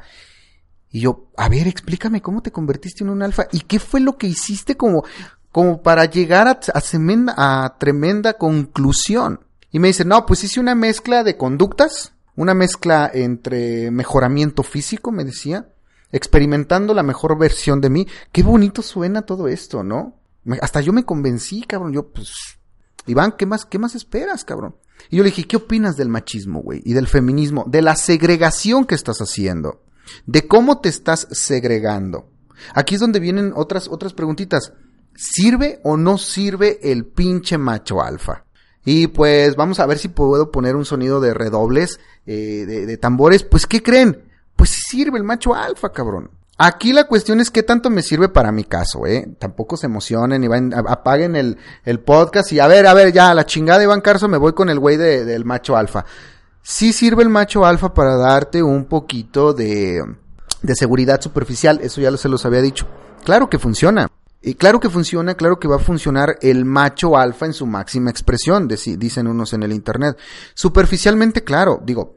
Y 0.89 1.01
yo, 1.01 1.29
a 1.37 1.47
ver, 1.47 1.67
explícame 1.67 2.21
cómo 2.21 2.41
te 2.41 2.51
convertiste 2.51 3.03
en 3.03 3.11
un 3.11 3.21
alfa 3.21 3.47
y 3.51 3.61
qué 3.61 3.79
fue 3.79 3.99
lo 3.99 4.17
que 4.17 4.27
hiciste 4.27 4.75
como, 4.75 5.03
como 5.51 5.83
para 5.83 6.05
llegar 6.05 6.47
a, 6.47 6.59
a, 6.73 7.65
a 7.65 7.77
tremenda 7.77 8.33
conclusión. 8.33 9.41
Y 9.69 9.79
me 9.79 9.89
dice, 9.89 10.05
no, 10.05 10.25
pues 10.25 10.43
hice 10.43 10.59
una 10.59 10.73
mezcla 10.73 11.23
de 11.23 11.37
conductas, 11.37 12.13
una 12.37 12.53
mezcla 12.53 13.11
entre 13.13 13.91
mejoramiento 13.91 14.63
físico, 14.63 15.11
me 15.11 15.25
decía, 15.25 15.73
experimentando 16.11 16.93
la 16.93 17.03
mejor 17.03 17.37
versión 17.37 17.81
de 17.81 17.89
mí. 17.89 18.07
Qué 18.31 18.43
bonito 18.43 18.81
suena 18.81 19.23
todo 19.23 19.49
esto, 19.49 19.83
¿no? 19.83 20.15
hasta 20.61 20.79
yo 20.79 20.93
me 20.93 21.03
convencí, 21.03 21.63
cabrón. 21.63 21.91
Yo, 21.91 22.09
pues, 22.09 22.31
Iván, 23.05 23.33
¿qué 23.37 23.45
más, 23.45 23.65
qué 23.65 23.79
más 23.79 23.95
esperas, 23.95 24.45
cabrón? 24.45 24.77
Y 25.09 25.17
yo 25.17 25.23
le 25.23 25.29
dije, 25.29 25.43
¿qué 25.45 25.57
opinas 25.57 25.97
del 25.97 26.07
machismo, 26.07 26.61
güey? 26.61 26.81
Y 26.85 26.93
del 26.93 27.07
feminismo, 27.07 27.65
de 27.67 27.81
la 27.81 27.97
segregación 27.97 28.85
que 28.85 28.95
estás 28.95 29.19
haciendo, 29.19 29.83
de 30.25 30.47
cómo 30.47 30.79
te 30.79 30.87
estás 30.87 31.27
segregando. 31.31 32.29
Aquí 32.73 32.95
es 32.95 33.01
donde 33.01 33.19
vienen 33.19 33.51
otras, 33.55 33.89
otras 33.89 34.13
preguntitas. 34.13 34.71
¿Sirve 35.15 35.81
o 35.83 35.97
no 35.97 36.17
sirve 36.17 36.79
el 36.81 37.05
pinche 37.05 37.57
macho 37.57 38.01
alfa? 38.01 38.45
Y 38.89 39.07
pues 39.07 39.57
vamos 39.57 39.81
a 39.81 39.85
ver 39.85 39.97
si 39.97 40.07
puedo 40.07 40.49
poner 40.49 40.77
un 40.77 40.85
sonido 40.85 41.19
de 41.19 41.33
redobles, 41.33 41.99
eh, 42.25 42.63
de, 42.65 42.95
tambores. 42.95 43.43
Pues, 43.43 43.67
¿qué 43.67 43.83
creen? 43.83 44.23
Pues 44.55 44.69
sirve 44.87 45.17
el 45.17 45.25
macho 45.25 45.53
alfa, 45.53 45.91
cabrón. 45.91 46.31
Aquí 46.57 46.93
la 46.93 47.03
cuestión 47.03 47.41
es 47.41 47.51
qué 47.51 47.63
tanto 47.63 47.89
me 47.89 48.01
sirve 48.01 48.29
para 48.29 48.53
mi 48.53 48.63
caso, 48.63 49.05
¿eh? 49.05 49.27
Tampoco 49.39 49.75
se 49.75 49.87
emocionen 49.87 50.41
y 50.41 50.47
van, 50.47 50.73
apaguen 50.73 51.35
el, 51.35 51.57
el 51.83 51.99
podcast 51.99 52.53
y 52.53 52.61
a 52.61 52.67
ver, 52.67 52.87
a 52.87 52.93
ver, 52.93 53.11
ya, 53.11 53.33
la 53.33 53.45
chingada 53.45 53.79
de 53.79 53.83
Iván 53.83 53.99
Carso 53.99 54.29
me 54.29 54.37
voy 54.37 54.53
con 54.53 54.69
el 54.69 54.79
güey 54.79 54.95
del 54.95 55.43
macho 55.43 55.75
alfa. 55.75 56.05
Sí 56.61 56.93
sirve 56.93 57.23
el 57.23 57.29
macho 57.29 57.65
alfa 57.65 57.93
para 57.93 58.15
darte 58.15 58.63
un 58.63 58.85
poquito 58.85 59.51
de, 59.51 60.01
de 60.61 60.75
seguridad 60.75 61.19
superficial, 61.19 61.81
eso 61.83 61.99
ya 61.99 62.15
se 62.15 62.29
los 62.29 62.45
había 62.45 62.61
dicho. 62.61 62.87
Claro 63.25 63.49
que 63.49 63.59
funciona. 63.59 64.07
Y 64.47 64.55
claro 64.55 64.79
que 64.79 64.89
funciona, 64.89 65.35
claro 65.35 65.59
que 65.59 65.67
va 65.67 65.75
a 65.75 65.79
funcionar 65.79 66.37
el 66.41 66.63
macho 66.63 67.17
alfa 67.17 67.47
en 67.47 67.51
su 67.51 67.65
máxima 67.65 68.09
expresión, 68.09 68.69
dicen 68.69 69.27
unos 69.27 69.51
en 69.51 69.61
el 69.63 69.73
internet. 69.73 70.17
Superficialmente, 70.53 71.43
claro, 71.43 71.81
digo, 71.83 72.15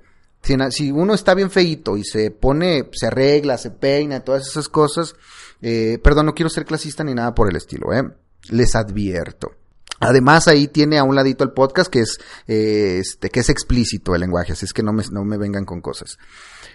si, 0.70 0.92
uno 0.92 1.12
está 1.12 1.34
bien 1.34 1.50
feito 1.50 1.96
y 1.96 2.04
se 2.04 2.30
pone, 2.30 2.88
se 2.92 3.08
arregla, 3.08 3.58
se 3.58 3.72
peina, 3.72 4.20
todas 4.20 4.46
esas 4.46 4.68
cosas, 4.68 5.16
eh, 5.60 5.98
perdón, 6.04 6.26
no 6.26 6.34
quiero 6.36 6.50
ser 6.50 6.66
clasista 6.66 7.02
ni 7.02 7.14
nada 7.14 7.34
por 7.34 7.50
el 7.50 7.56
estilo, 7.56 7.92
eh, 7.92 8.08
les 8.50 8.76
advierto. 8.76 9.50
Además, 9.98 10.46
ahí 10.46 10.68
tiene 10.68 10.98
a 10.98 11.02
un 11.02 11.16
ladito 11.16 11.42
el 11.42 11.50
podcast 11.50 11.90
que 11.90 11.98
es, 11.98 12.20
eh, 12.46 12.98
este, 13.00 13.30
que 13.30 13.40
es 13.40 13.48
explícito 13.48 14.14
el 14.14 14.20
lenguaje, 14.20 14.52
así 14.52 14.66
es 14.66 14.72
que 14.72 14.84
no 14.84 14.92
me, 14.92 15.02
no 15.10 15.24
me 15.24 15.36
vengan 15.36 15.64
con 15.64 15.80
cosas. 15.80 16.16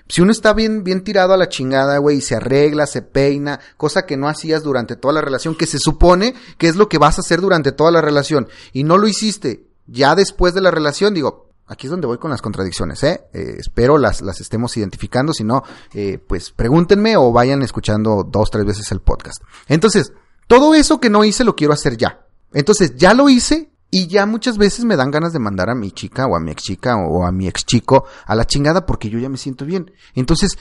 Si 0.07 0.21
uno 0.21 0.31
está 0.31 0.53
bien, 0.53 0.83
bien 0.83 1.03
tirado 1.03 1.33
a 1.33 1.37
la 1.37 1.49
chingada, 1.49 1.97
güey, 1.97 2.17
y 2.17 2.21
se 2.21 2.35
arregla, 2.35 2.85
se 2.85 3.01
peina, 3.01 3.59
cosa 3.77 4.05
que 4.05 4.17
no 4.17 4.27
hacías 4.27 4.63
durante 4.63 4.95
toda 4.95 5.15
la 5.15 5.21
relación, 5.21 5.55
que 5.55 5.65
se 5.65 5.79
supone 5.79 6.35
que 6.57 6.67
es 6.67 6.75
lo 6.75 6.89
que 6.89 6.99
vas 6.99 7.17
a 7.17 7.21
hacer 7.21 7.41
durante 7.41 7.71
toda 7.71 7.91
la 7.91 8.01
relación, 8.01 8.47
y 8.71 8.83
no 8.83 8.97
lo 8.97 9.07
hiciste 9.07 9.65
ya 9.87 10.15
después 10.15 10.53
de 10.53 10.61
la 10.61 10.71
relación, 10.71 11.13
digo, 11.13 11.49
aquí 11.67 11.87
es 11.87 11.91
donde 11.91 12.07
voy 12.07 12.17
con 12.17 12.31
las 12.31 12.41
contradicciones, 12.41 13.03
¿eh? 13.03 13.25
eh 13.33 13.55
espero 13.57 13.97
las, 13.97 14.21
las 14.21 14.41
estemos 14.41 14.75
identificando, 14.77 15.33
si 15.33 15.43
no, 15.43 15.63
eh, 15.93 16.19
pues 16.25 16.51
pregúntenme 16.51 17.17
o 17.17 17.31
vayan 17.31 17.61
escuchando 17.63 18.23
dos, 18.23 18.51
tres 18.51 18.65
veces 18.65 18.91
el 18.91 19.01
podcast. 19.01 19.41
Entonces, 19.67 20.13
todo 20.47 20.75
eso 20.75 20.99
que 20.99 21.09
no 21.09 21.23
hice 21.23 21.43
lo 21.43 21.55
quiero 21.55 21.73
hacer 21.73 21.97
ya. 21.97 22.25
Entonces, 22.53 22.95
ya 22.95 23.13
lo 23.13 23.29
hice 23.29 23.71
y 23.97 24.07
ya 24.07 24.25
muchas 24.25 24.57
veces 24.57 24.83
me 24.83 24.97
dan 24.97 25.09
ganas 25.09 25.31
de 25.31 25.39
mandar 25.39 25.69
a 25.69 25.73
mi 25.73 25.89
chica 25.89 26.27
o 26.27 26.35
a 26.35 26.39
mi 26.41 26.51
ex 26.51 26.63
chica 26.63 26.97
o 26.97 27.25
a 27.25 27.31
mi 27.31 27.47
ex 27.47 27.65
chico 27.65 28.03
a 28.25 28.35
la 28.35 28.45
chingada 28.45 28.85
porque 28.85 29.09
yo 29.09 29.19
ya 29.19 29.29
me 29.29 29.37
siento 29.37 29.63
bien. 29.63 29.93
Entonces, 30.15 30.57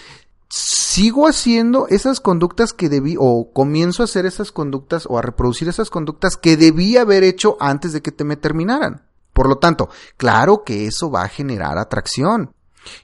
sigo 0.48 1.26
haciendo 1.26 1.88
esas 1.88 2.20
conductas 2.20 2.72
que 2.72 2.88
debí 2.88 3.16
o 3.18 3.50
comienzo 3.52 4.02
a 4.02 4.04
hacer 4.04 4.24
esas 4.24 4.52
conductas 4.52 5.06
o 5.10 5.18
a 5.18 5.22
reproducir 5.22 5.66
esas 5.68 5.90
conductas 5.90 6.36
que 6.36 6.56
debí 6.56 6.96
haber 6.96 7.24
hecho 7.24 7.56
antes 7.58 7.92
de 7.92 8.02
que 8.02 8.12
te 8.12 8.22
me 8.22 8.36
terminaran. 8.36 9.02
Por 9.32 9.48
lo 9.48 9.56
tanto, 9.56 9.88
claro 10.16 10.62
que 10.62 10.86
eso 10.86 11.10
va 11.10 11.24
a 11.24 11.28
generar 11.28 11.76
atracción. 11.76 12.54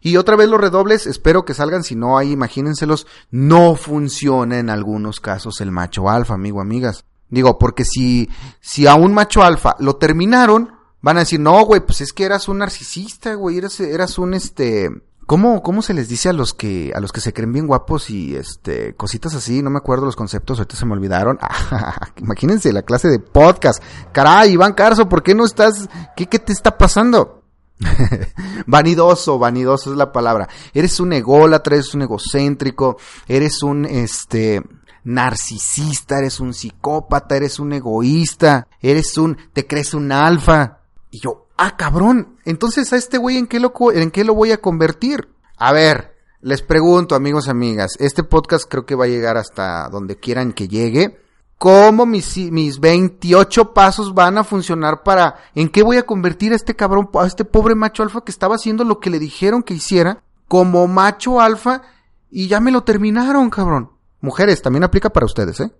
Y 0.00 0.16
otra 0.16 0.36
vez 0.36 0.48
los 0.48 0.60
redobles, 0.60 1.08
espero 1.08 1.44
que 1.44 1.54
salgan, 1.54 1.82
si 1.82 1.96
no 1.96 2.16
ahí 2.16 2.30
imagínenselos, 2.30 3.08
no 3.32 3.74
funciona 3.74 4.60
en 4.60 4.70
algunos 4.70 5.18
casos 5.18 5.60
el 5.60 5.72
macho 5.72 6.08
alfa, 6.08 6.34
amigo, 6.34 6.60
amigas. 6.60 7.04
Digo, 7.30 7.58
porque 7.58 7.84
si, 7.84 8.28
si 8.60 8.86
a 8.86 8.94
un 8.94 9.14
macho 9.14 9.42
alfa 9.42 9.76
lo 9.78 9.96
terminaron, 9.96 10.72
van 11.00 11.16
a 11.16 11.20
decir, 11.20 11.40
no, 11.40 11.64
güey, 11.64 11.80
pues 11.80 12.00
es 12.00 12.12
que 12.12 12.24
eras 12.24 12.48
un 12.48 12.58
narcisista, 12.58 13.34
güey, 13.34 13.58
eras, 13.58 13.80
eras 13.80 14.18
un 14.18 14.34
este, 14.34 14.90
¿cómo, 15.26 15.62
cómo 15.62 15.80
se 15.80 15.94
les 15.94 16.08
dice 16.08 16.28
a 16.28 16.32
los 16.32 16.54
que, 16.54 16.92
a 16.94 17.00
los 17.00 17.12
que 17.12 17.20
se 17.20 17.32
creen 17.32 17.52
bien 17.52 17.68
guapos 17.68 18.10
y 18.10 18.34
este, 18.34 18.94
cositas 18.96 19.34
así? 19.34 19.62
No 19.62 19.70
me 19.70 19.78
acuerdo 19.78 20.06
los 20.06 20.16
conceptos, 20.16 20.58
ahorita 20.58 20.76
se 20.76 20.86
me 20.86 20.92
olvidaron. 20.92 21.38
imagínense 22.16 22.72
la 22.72 22.82
clase 22.82 23.08
de 23.08 23.20
podcast. 23.20 23.82
Caray, 24.12 24.52
Iván 24.52 24.74
Carso, 24.74 25.08
¿por 25.08 25.22
qué 25.22 25.34
no 25.34 25.44
estás, 25.44 25.88
qué, 26.16 26.26
qué 26.26 26.40
te 26.40 26.52
está 26.52 26.76
pasando? 26.76 27.44
vanidoso, 28.66 29.38
vanidoso 29.38 29.92
es 29.92 29.96
la 29.96 30.12
palabra. 30.12 30.48
Eres 30.74 31.00
un 31.00 31.12
ególatra, 31.12 31.76
eres 31.76 31.94
un 31.94 32.02
egocéntrico, 32.02 32.96
eres 33.26 33.62
un, 33.62 33.84
este, 33.84 34.62
narcisista, 35.04 36.18
eres 36.18 36.40
un 36.40 36.54
psicópata, 36.54 37.36
eres 37.36 37.58
un 37.58 37.72
egoísta, 37.72 38.68
eres 38.80 39.16
un, 39.18 39.36
te 39.52 39.66
crees 39.66 39.94
un 39.94 40.12
alfa. 40.12 40.80
Y 41.10 41.20
yo, 41.20 41.48
ah, 41.56 41.76
cabrón, 41.76 42.36
entonces 42.44 42.92
a 42.92 42.96
este 42.96 43.18
güey 43.18 43.36
en 43.36 43.46
qué 43.46 43.60
lo, 43.60 43.72
en 43.92 44.10
qué 44.10 44.24
lo 44.24 44.34
voy 44.34 44.52
a 44.52 44.60
convertir? 44.60 45.28
A 45.56 45.72
ver, 45.72 46.16
les 46.40 46.62
pregunto, 46.62 47.14
amigos, 47.14 47.48
amigas, 47.48 47.96
este 47.98 48.22
podcast 48.24 48.66
creo 48.68 48.86
que 48.86 48.94
va 48.94 49.04
a 49.04 49.08
llegar 49.08 49.36
hasta 49.36 49.88
donde 49.90 50.16
quieran 50.16 50.52
que 50.52 50.68
llegue. 50.68 51.18
¿Cómo 51.58 52.06
mis, 52.06 52.34
mis 52.50 52.80
28 52.80 53.74
pasos 53.74 54.14
van 54.14 54.38
a 54.38 54.44
funcionar 54.44 55.02
para, 55.02 55.36
en 55.54 55.68
qué 55.68 55.82
voy 55.82 55.98
a 55.98 56.06
convertir 56.06 56.54
a 56.54 56.56
este 56.56 56.74
cabrón, 56.74 57.10
a 57.12 57.26
este 57.26 57.44
pobre 57.44 57.74
macho 57.74 58.02
alfa 58.02 58.22
que 58.22 58.30
estaba 58.30 58.54
haciendo 58.54 58.82
lo 58.84 58.98
que 58.98 59.10
le 59.10 59.18
dijeron 59.18 59.62
que 59.62 59.74
hiciera, 59.74 60.22
como 60.48 60.88
macho 60.88 61.38
alfa, 61.38 61.82
y 62.30 62.48
ya 62.48 62.60
me 62.60 62.70
lo 62.70 62.84
terminaron, 62.84 63.50
cabrón? 63.50 63.90
Mujeres, 64.20 64.62
también 64.62 64.84
aplica 64.84 65.10
para 65.10 65.26
ustedes, 65.26 65.60
¿eh? 65.60 65.72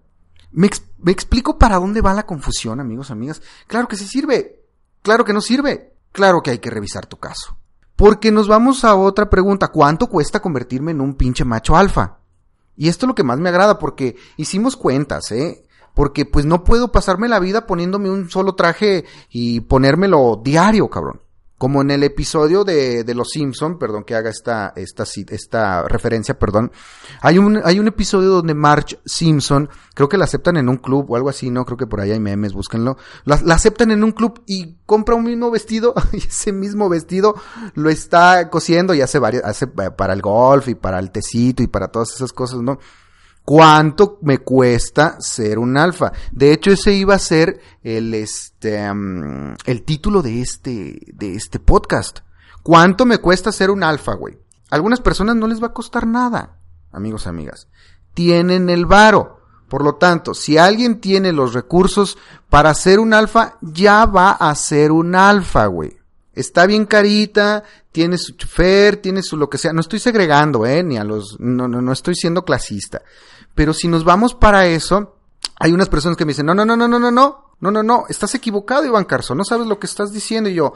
¿Me, 0.53 0.67
explico 0.67 1.59
para 1.59 1.77
dónde 1.77 2.01
va 2.01 2.15
la 2.15 2.27
confusión, 2.27 2.81
amigos, 2.81 3.11
amigas? 3.11 3.41
Claro 3.67 3.87
que 3.87 3.97
sí 3.97 4.07
sirve. 4.07 4.65
Claro 5.03 5.25
que 5.25 5.33
no 5.33 5.41
sirve. 5.41 5.95
Claro 6.13 6.43
que 6.43 6.51
hay 6.51 6.59
que 6.59 6.71
revisar 6.71 7.07
tu 7.07 7.19
caso. 7.19 7.57
Porque 7.95 8.33
nos 8.33 8.49
vamos 8.49 8.85
a 8.85 8.97
otra 8.97 9.31
pregunta. 9.31 9.69
¿Cuánto 9.69 10.09
cuesta 10.09 10.41
convertirme 10.41 10.91
en 10.91 11.01
un 11.01 11.15
pinche 11.15 11.45
macho 11.45 11.77
alfa? 11.77 12.19
Y 12.77 12.89
esto 12.89 13.07
es 13.07 13.09
lo 13.09 13.15
que 13.15 13.23
más 13.23 13.39
me 13.39 13.51
agrada 13.51 13.79
porque 13.79 14.17
hicimos 14.37 14.77
cuentas, 14.77 15.31
¿eh? 15.33 15.65
Porque 15.95 16.25
pues 16.25 16.47
no 16.47 16.65
puedo 16.65 16.91
pasarme 16.91 17.29
la 17.29 17.39
vida 17.39 17.67
poniéndome 17.67 18.11
un 18.11 18.31
solo 18.31 18.55
traje 18.55 19.05
y 19.29 19.61
ponérmelo 19.61 20.41
diario, 20.43 20.89
cabrón 20.89 21.21
como 21.61 21.83
en 21.83 21.91
el 21.91 22.03
episodio 22.05 22.65
de, 22.65 23.05
de 23.05 23.15
Los 23.15 23.33
Simpson, 23.33 23.79
perdón 23.79 24.05
que 24.05 24.15
haga 24.15 24.31
esta, 24.31 24.73
esta, 24.77 25.05
esta 25.29 25.87
referencia, 25.87 26.39
perdón, 26.39 26.73
hay 27.21 27.37
un, 27.37 27.61
hay 27.63 27.79
un 27.79 27.87
episodio 27.87 28.31
donde 28.31 28.55
Marge 28.55 28.99
Simpson, 29.05 29.69
creo 29.93 30.09
que 30.09 30.17
la 30.17 30.25
aceptan 30.25 30.57
en 30.57 30.71
un 30.71 30.79
club 30.79 31.11
o 31.11 31.17
algo 31.17 31.29
así, 31.29 31.51
no, 31.51 31.67
creo 31.67 31.77
que 31.77 31.87
por 31.87 32.01
ahí 32.01 32.13
hay 32.13 32.19
memes, 32.19 32.55
búsquenlo, 32.55 32.97
la, 33.27 33.35
aceptan 33.55 33.91
en 33.91 34.03
un 34.03 34.13
club 34.13 34.43
y 34.47 34.79
compra 34.87 35.17
un 35.17 35.25
mismo 35.25 35.51
vestido, 35.51 35.93
y 36.15 36.17
ese 36.17 36.51
mismo 36.51 36.89
vestido 36.89 37.35
lo 37.75 37.91
está 37.91 38.49
cosiendo 38.49 38.95
y 38.95 39.03
hace 39.03 39.19
varias, 39.19 39.45
hace 39.45 39.67
para 39.67 40.15
el 40.15 40.23
golf 40.23 40.67
y 40.69 40.75
para 40.75 40.99
el 40.99 41.11
tecito 41.11 41.63
y 41.63 41.67
para 41.67 41.89
todas 41.89 42.15
esas 42.15 42.33
cosas, 42.33 42.63
¿no? 42.63 42.79
¿Cuánto 43.45 44.19
me 44.23 44.39
cuesta 44.39 45.17
ser 45.21 45.59
un 45.59 45.77
alfa? 45.77 46.13
De 46.31 46.53
hecho, 46.53 46.71
ese 46.71 46.93
iba 46.93 47.15
a 47.15 47.19
ser 47.19 47.61
el, 47.83 48.15
este, 48.15 48.87
el 48.87 49.83
título 49.85 50.23
de 50.23 50.41
este, 50.41 51.01
de 51.13 51.35
este 51.35 51.59
podcast. 51.59 52.21
¿Cuánto 52.63 53.07
me 53.07 53.19
cuesta 53.19 53.51
ser 53.53 53.71
un 53.71 53.83
alfa, 53.83 54.15
güey? 54.15 54.39
Algunas 54.71 55.01
personas 55.01 55.37
no 55.37 55.47
les 55.47 55.63
va 55.63 55.69
a 55.69 55.73
costar 55.73 56.07
nada, 56.07 56.59
amigos, 56.93 57.27
amigas. 57.27 57.69
Tienen 58.15 58.71
el 58.71 58.87
varo. 58.87 59.41
Por 59.69 59.85
lo 59.85 59.95
tanto, 59.95 60.35
si 60.35 60.59
alguien 60.59 61.01
tiene 61.01 61.33
los 61.33 61.55
recursos 61.55 62.19
para 62.49 62.75
ser 62.75 62.99
un 62.99 63.15
alfa, 63.15 63.57
ya 63.61 64.05
va 64.05 64.33
a 64.33 64.53
ser 64.57 64.91
un 64.91 65.15
alfa, 65.15 65.67
güey. 65.67 66.00
Está 66.35 66.67
bien 66.67 66.87
carita, 66.87 67.65
tiene 67.93 68.17
su 68.17 68.33
chofer, 68.35 68.97
tiene 68.97 69.23
su 69.23 69.37
lo 69.37 69.51
que 69.51 69.59
sea. 69.59 69.73
No 69.73 69.81
estoy 69.81 69.99
segregando, 69.99 70.65
¿eh? 70.65 70.83
Ni 70.83 70.97
a 70.97 71.05
los... 71.05 71.39
No, 71.41 71.67
no, 71.67 71.83
no 71.83 71.93
estoy 71.93 72.15
siendo 72.15 72.45
clasista. 72.45 73.03
Pero 73.55 73.75
si 73.75 73.89
nos 73.89 74.05
vamos 74.05 74.35
para 74.35 74.67
eso, 74.67 75.17
hay 75.59 75.73
unas 75.73 75.89
personas 75.89 76.17
que 76.17 76.25
me 76.25 76.31
dicen, 76.31 76.47
no, 76.47 76.55
no, 76.55 76.65
no, 76.65 76.77
no, 76.77 76.87
no, 76.89 76.99
no, 76.99 77.11
no. 77.11 77.51
No, 77.61 77.71
no, 77.71 77.83
no, 77.83 78.05
estás 78.09 78.35
equivocado, 78.35 78.87
Iván 78.87 79.05
Carso, 79.05 79.35
no 79.35 79.45
sabes 79.45 79.67
lo 79.67 79.79
que 79.79 79.87
estás 79.87 80.13
diciendo. 80.13 80.49
Y 80.49 80.55
yo, 80.55 80.73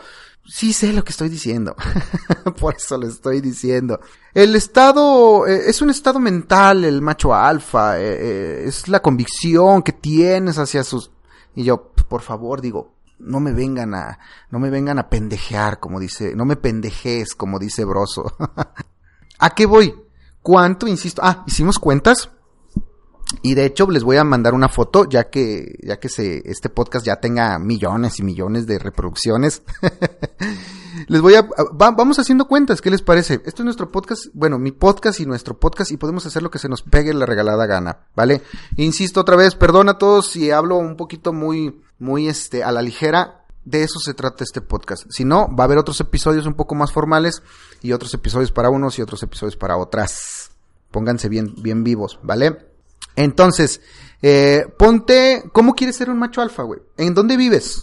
sí 0.46 0.74
sé 0.74 0.92
lo 0.92 1.02
que 1.02 1.12
estoy 1.12 1.30
diciendo. 1.30 1.74
Por 2.60 2.76
eso 2.76 2.98
lo 2.98 3.08
estoy 3.08 3.40
diciendo. 3.40 4.00
El 4.34 4.54
estado, 4.54 5.46
eh, 5.46 5.62
es 5.66 5.80
un 5.80 5.88
estado 5.88 6.20
mental, 6.20 6.84
el 6.84 7.00
macho 7.00 7.34
alfa, 7.34 7.98
eh, 7.98 8.02
eh, 8.04 8.64
es 8.66 8.88
la 8.88 9.00
convicción 9.00 9.82
que 9.82 9.92
tienes 9.92 10.58
hacia 10.58 10.84
sus... 10.84 11.10
Y 11.54 11.64
yo, 11.64 11.90
por 12.06 12.20
favor, 12.20 12.60
digo, 12.60 12.93
no 13.18 13.40
me 13.40 13.52
vengan 13.52 13.94
a, 13.94 14.18
no 14.50 14.58
me 14.58 14.70
vengan 14.70 14.98
a 14.98 15.08
pendejear, 15.08 15.80
como 15.80 16.00
dice, 16.00 16.34
no 16.34 16.44
me 16.44 16.56
pendejes, 16.56 17.34
como 17.34 17.58
dice 17.58 17.84
Broso. 17.84 18.36
¿A 19.38 19.50
qué 19.50 19.66
voy? 19.66 19.94
¿Cuánto, 20.42 20.86
insisto? 20.86 21.22
Ah, 21.24 21.44
hicimos 21.46 21.78
cuentas. 21.78 22.30
Y 23.42 23.54
de 23.54 23.64
hecho 23.64 23.90
les 23.90 24.04
voy 24.04 24.16
a 24.16 24.24
mandar 24.24 24.54
una 24.54 24.68
foto 24.68 25.08
ya 25.08 25.28
que 25.28 25.78
ya 25.82 25.98
que 25.98 26.08
se 26.08 26.42
este 26.44 26.68
podcast 26.68 27.04
ya 27.04 27.16
tenga 27.16 27.58
millones 27.58 28.20
y 28.20 28.22
millones 28.22 28.66
de 28.66 28.78
reproducciones. 28.78 29.62
les 31.08 31.20
voy 31.20 31.34
a 31.34 31.48
vamos 31.72 32.18
haciendo 32.18 32.46
cuentas, 32.46 32.80
¿qué 32.80 32.90
les 32.90 33.02
parece? 33.02 33.42
Esto 33.44 33.62
es 33.62 33.64
nuestro 33.64 33.90
podcast, 33.90 34.26
bueno, 34.34 34.58
mi 34.58 34.72
podcast 34.72 35.20
y 35.20 35.26
nuestro 35.26 35.58
podcast 35.58 35.90
y 35.90 35.96
podemos 35.96 36.26
hacer 36.26 36.42
lo 36.42 36.50
que 36.50 36.58
se 36.58 36.68
nos 36.68 36.82
pegue 36.82 37.12
la 37.12 37.26
regalada 37.26 37.66
gana, 37.66 38.06
¿vale? 38.14 38.42
Insisto 38.76 39.22
otra 39.22 39.36
vez, 39.36 39.54
perdón 39.54 39.88
a 39.88 39.98
todos 39.98 40.30
si 40.30 40.50
hablo 40.50 40.76
un 40.76 40.96
poquito 40.96 41.32
muy 41.32 41.82
muy 41.98 42.28
este 42.28 42.62
a 42.64 42.72
la 42.72 42.82
ligera. 42.82 43.44
De 43.64 43.82
eso 43.82 43.98
se 43.98 44.12
trata 44.12 44.44
este 44.44 44.60
podcast. 44.60 45.06
Si 45.08 45.24
no, 45.24 45.48
va 45.54 45.64
a 45.64 45.66
haber 45.66 45.78
otros 45.78 45.98
episodios 46.00 46.46
un 46.46 46.54
poco 46.54 46.74
más 46.74 46.92
formales 46.92 47.42
y 47.80 47.92
otros 47.92 48.12
episodios 48.12 48.52
para 48.52 48.68
unos 48.68 48.98
y 48.98 49.02
otros 49.02 49.22
episodios 49.22 49.56
para 49.56 49.76
otras. 49.76 50.50
Pónganse 50.90 51.28
bien 51.28 51.54
bien 51.62 51.82
vivos, 51.82 52.20
¿vale? 52.22 52.74
Entonces, 53.16 53.80
eh, 54.22 54.66
ponte, 54.78 55.44
¿cómo 55.52 55.74
quieres 55.74 55.96
ser 55.96 56.10
un 56.10 56.18
macho 56.18 56.40
alfa, 56.40 56.62
güey? 56.62 56.80
¿En 56.96 57.14
dónde 57.14 57.36
vives? 57.36 57.82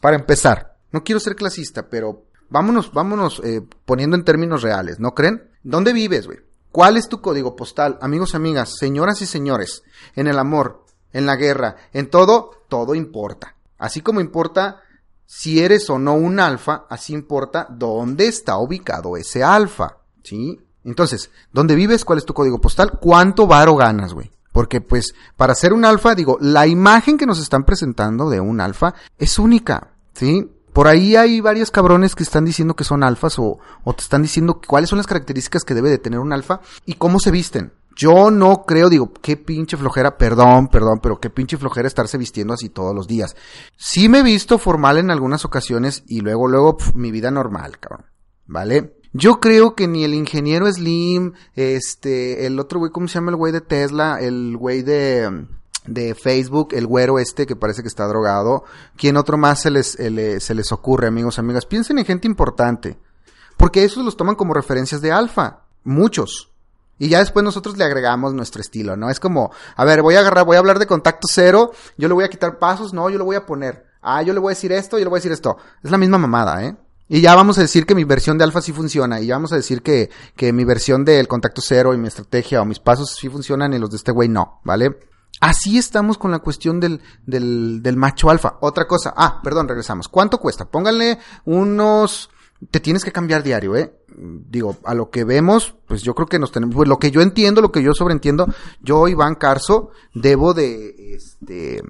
Para 0.00 0.16
empezar, 0.16 0.76
no 0.92 1.02
quiero 1.02 1.20
ser 1.20 1.36
clasista, 1.36 1.88
pero 1.88 2.24
vámonos, 2.50 2.92
vámonos 2.92 3.40
eh, 3.44 3.62
poniendo 3.84 4.16
en 4.16 4.24
términos 4.24 4.62
reales, 4.62 5.00
¿no 5.00 5.14
creen? 5.14 5.48
¿Dónde 5.62 5.92
vives, 5.92 6.26
güey? 6.26 6.38
¿Cuál 6.70 6.96
es 6.96 7.08
tu 7.08 7.20
código 7.20 7.56
postal? 7.56 7.98
Amigos, 8.02 8.34
amigas, 8.34 8.76
señoras 8.78 9.22
y 9.22 9.26
señores, 9.26 9.82
en 10.14 10.26
el 10.26 10.38
amor, 10.38 10.84
en 11.12 11.26
la 11.26 11.36
guerra, 11.36 11.76
en 11.92 12.10
todo, 12.10 12.50
todo 12.68 12.94
importa. 12.94 13.54
Así 13.78 14.00
como 14.00 14.20
importa 14.20 14.82
si 15.26 15.60
eres 15.60 15.88
o 15.90 15.98
no 15.98 16.14
un 16.14 16.40
alfa, 16.40 16.86
así 16.88 17.12
importa 17.12 17.66
dónde 17.70 18.26
está 18.26 18.56
ubicado 18.58 19.16
ese 19.16 19.44
alfa, 19.44 19.98
¿sí? 20.22 20.58
Entonces, 20.84 21.30
¿dónde 21.52 21.74
vives? 21.74 22.04
¿Cuál 22.04 22.18
es 22.18 22.24
tu 22.24 22.32
código 22.32 22.60
postal? 22.60 22.98
¿Cuánto 22.98 23.46
varo 23.46 23.76
ganas, 23.76 24.14
güey? 24.14 24.30
Porque 24.52 24.80
pues 24.80 25.14
para 25.36 25.54
ser 25.54 25.72
un 25.72 25.84
alfa, 25.84 26.14
digo, 26.14 26.38
la 26.40 26.66
imagen 26.66 27.18
que 27.18 27.26
nos 27.26 27.38
están 27.40 27.64
presentando 27.64 28.30
de 28.30 28.40
un 28.40 28.60
alfa 28.60 28.94
es 29.18 29.38
única, 29.38 29.92
¿sí? 30.14 30.50
Por 30.72 30.88
ahí 30.88 31.16
hay 31.16 31.40
varios 31.40 31.70
cabrones 31.70 32.14
que 32.14 32.22
están 32.22 32.44
diciendo 32.44 32.74
que 32.74 32.84
son 32.84 33.02
alfas 33.02 33.38
o, 33.38 33.58
o 33.84 33.94
te 33.94 34.02
están 34.02 34.22
diciendo 34.22 34.60
cuáles 34.66 34.88
son 34.88 34.96
las 34.96 35.06
características 35.06 35.64
que 35.64 35.74
debe 35.74 35.90
de 35.90 35.98
tener 35.98 36.20
un 36.20 36.32
alfa 36.32 36.60
y 36.86 36.94
cómo 36.94 37.20
se 37.20 37.30
visten. 37.30 37.72
Yo 37.98 38.30
no 38.30 38.62
creo, 38.62 38.88
digo, 38.88 39.12
qué 39.12 39.36
pinche 39.36 39.76
flojera, 39.76 40.16
perdón, 40.16 40.68
perdón, 40.68 41.00
pero 41.02 41.18
qué 41.18 41.30
pinche 41.30 41.56
flojera 41.56 41.88
estarse 41.88 42.16
vistiendo 42.16 42.54
así 42.54 42.68
todos 42.68 42.94
los 42.94 43.08
días. 43.08 43.34
Sí 43.76 44.08
me 44.08 44.20
he 44.20 44.22
visto 44.22 44.56
formal 44.56 44.98
en 44.98 45.10
algunas 45.10 45.44
ocasiones 45.44 46.04
y 46.06 46.20
luego, 46.20 46.46
luego, 46.46 46.76
mi 46.94 47.10
vida 47.10 47.32
normal, 47.32 47.80
cabrón. 47.80 48.06
¿Vale? 48.46 48.94
Yo 49.12 49.40
creo 49.40 49.74
que 49.74 49.88
ni 49.88 50.04
el 50.04 50.14
ingeniero 50.14 50.72
Slim, 50.72 51.32
este, 51.56 52.46
el 52.46 52.60
otro 52.60 52.78
güey, 52.78 52.92
¿cómo 52.92 53.08
se 53.08 53.14
llama 53.14 53.32
el 53.32 53.36
güey 53.36 53.52
de 53.52 53.62
Tesla? 53.62 54.20
El 54.20 54.56
güey 54.56 54.82
de, 54.82 55.46
de 55.88 56.14
Facebook, 56.14 56.68
el 56.74 56.86
güero 56.86 57.18
este 57.18 57.46
que 57.46 57.56
parece 57.56 57.82
que 57.82 57.88
está 57.88 58.06
drogado. 58.06 58.62
¿Quién 58.96 59.16
otro 59.16 59.36
más 59.38 59.62
se 59.62 59.72
les, 59.72 59.98
eh, 59.98 60.38
se 60.38 60.54
les 60.54 60.70
ocurre, 60.70 61.08
amigos, 61.08 61.40
amigas? 61.40 61.66
Piensen 61.66 61.98
en 61.98 62.04
gente 62.04 62.28
importante. 62.28 62.96
Porque 63.56 63.82
esos 63.82 64.04
los 64.04 64.16
toman 64.16 64.36
como 64.36 64.54
referencias 64.54 65.00
de 65.00 65.10
alfa. 65.10 65.64
Muchos. 65.82 66.52
Y 66.98 67.08
ya 67.08 67.20
después 67.20 67.44
nosotros 67.44 67.76
le 67.78 67.84
agregamos 67.84 68.34
nuestro 68.34 68.60
estilo, 68.60 68.96
¿no? 68.96 69.10
Es 69.10 69.20
como, 69.20 69.52
a 69.76 69.84
ver, 69.84 70.02
voy 70.02 70.16
a 70.16 70.20
agarrar, 70.20 70.44
voy 70.44 70.56
a 70.56 70.58
hablar 70.58 70.78
de 70.78 70.86
contacto 70.86 71.28
cero, 71.30 71.72
yo 71.96 72.08
le 72.08 72.14
voy 72.14 72.24
a 72.24 72.28
quitar 72.28 72.58
pasos, 72.58 72.92
no, 72.92 73.08
yo 73.08 73.18
lo 73.18 73.24
voy 73.24 73.36
a 73.36 73.46
poner. 73.46 73.86
Ah, 74.02 74.22
yo 74.22 74.32
le 74.32 74.40
voy 74.40 74.50
a 74.50 74.54
decir 74.54 74.72
esto, 74.72 74.98
yo 74.98 75.04
le 75.04 75.10
voy 75.10 75.18
a 75.18 75.20
decir 75.20 75.32
esto. 75.32 75.56
Es 75.82 75.90
la 75.90 75.98
misma 75.98 76.18
mamada, 76.18 76.64
¿eh? 76.64 76.76
Y 77.08 77.22
ya 77.22 77.34
vamos 77.34 77.56
a 77.58 77.62
decir 77.62 77.86
que 77.86 77.94
mi 77.94 78.04
versión 78.04 78.36
de 78.36 78.44
alfa 78.44 78.60
sí 78.60 78.72
funciona. 78.72 79.20
Y 79.20 79.26
ya 79.26 79.36
vamos 79.36 79.52
a 79.52 79.56
decir 79.56 79.82
que, 79.82 80.10
que 80.36 80.52
mi 80.52 80.64
versión 80.64 81.04
del 81.04 81.26
contacto 81.26 81.62
cero 81.64 81.94
y 81.94 81.98
mi 81.98 82.08
estrategia 82.08 82.60
o 82.60 82.66
mis 82.66 82.80
pasos 82.80 83.16
sí 83.18 83.28
funcionan 83.30 83.72
y 83.72 83.78
los 83.78 83.90
de 83.90 83.96
este 83.96 84.12
güey 84.12 84.28
no, 84.28 84.60
¿vale? 84.62 84.98
Así 85.40 85.78
estamos 85.78 86.18
con 86.18 86.30
la 86.30 86.40
cuestión 86.40 86.80
del, 86.80 87.00
del, 87.24 87.82
del 87.82 87.96
macho 87.96 88.28
alfa. 88.28 88.58
Otra 88.60 88.86
cosa. 88.86 89.14
Ah, 89.16 89.40
perdón, 89.42 89.68
regresamos. 89.68 90.08
¿Cuánto 90.08 90.38
cuesta? 90.38 90.66
Pónganle 90.66 91.18
unos... 91.44 92.30
Te 92.70 92.80
tienes 92.80 93.04
que 93.04 93.12
cambiar 93.12 93.42
diario, 93.42 93.76
¿eh? 93.76 93.94
Digo, 94.16 94.76
a 94.84 94.94
lo 94.94 95.10
que 95.10 95.24
vemos, 95.24 95.76
pues 95.86 96.02
yo 96.02 96.14
creo 96.14 96.26
que 96.26 96.38
nos 96.38 96.50
tenemos... 96.50 96.74
Pues 96.74 96.88
lo 96.88 96.98
que 96.98 97.10
yo 97.10 97.20
entiendo, 97.20 97.60
lo 97.60 97.70
que 97.70 97.82
yo 97.82 97.92
sobreentiendo, 97.94 98.46
yo, 98.80 99.06
Iván 99.06 99.36
Carso, 99.36 99.90
debo 100.14 100.54
de... 100.54 101.14
Este... 101.14 101.80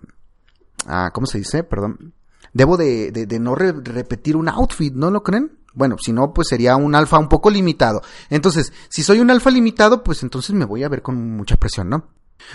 Ah, 0.87 1.11
¿cómo 1.12 1.26
se 1.26 1.38
dice? 1.38 1.64
Perdón 1.64 2.12
debo 2.52 2.76
de, 2.76 3.38
no 3.40 3.54
repetir 3.54 4.37
un 4.37 4.48
outfit, 4.48 4.94
¿no 4.94 5.11
lo 5.11 5.22
creen? 5.22 5.59
Bueno, 5.74 5.96
si 5.98 6.12
no, 6.12 6.33
pues 6.33 6.48
sería 6.48 6.76
un 6.76 6.94
alfa 6.94 7.18
un 7.18 7.28
poco 7.28 7.50
limitado. 7.50 8.02
Entonces, 8.31 8.72
si 8.88 9.02
soy 9.02 9.20
un 9.20 9.31
alfa 9.31 9.50
limitado, 9.50 10.02
pues 10.02 10.22
entonces 10.22 10.54
me 10.54 10.64
voy 10.64 10.83
a 10.83 10.88
ver 10.88 11.02
con 11.02 11.37
mucha 11.37 11.57
presión, 11.57 11.88
¿no? 11.88 12.09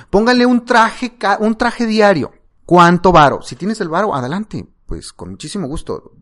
Póngale 0.10 0.46
un 0.46 0.66
traje, 0.66 1.16
un 1.40 1.56
traje 1.56 1.86
diario. 1.86 2.32
¿Cuánto 2.66 3.12
varo? 3.12 3.42
Si 3.42 3.56
tienes 3.56 3.80
el 3.82 3.90
varo, 3.90 4.14
adelante. 4.14 4.68
Pues 4.86 5.14
con 5.14 5.32
muchísimo 5.32 5.68
gusto. 5.68 6.14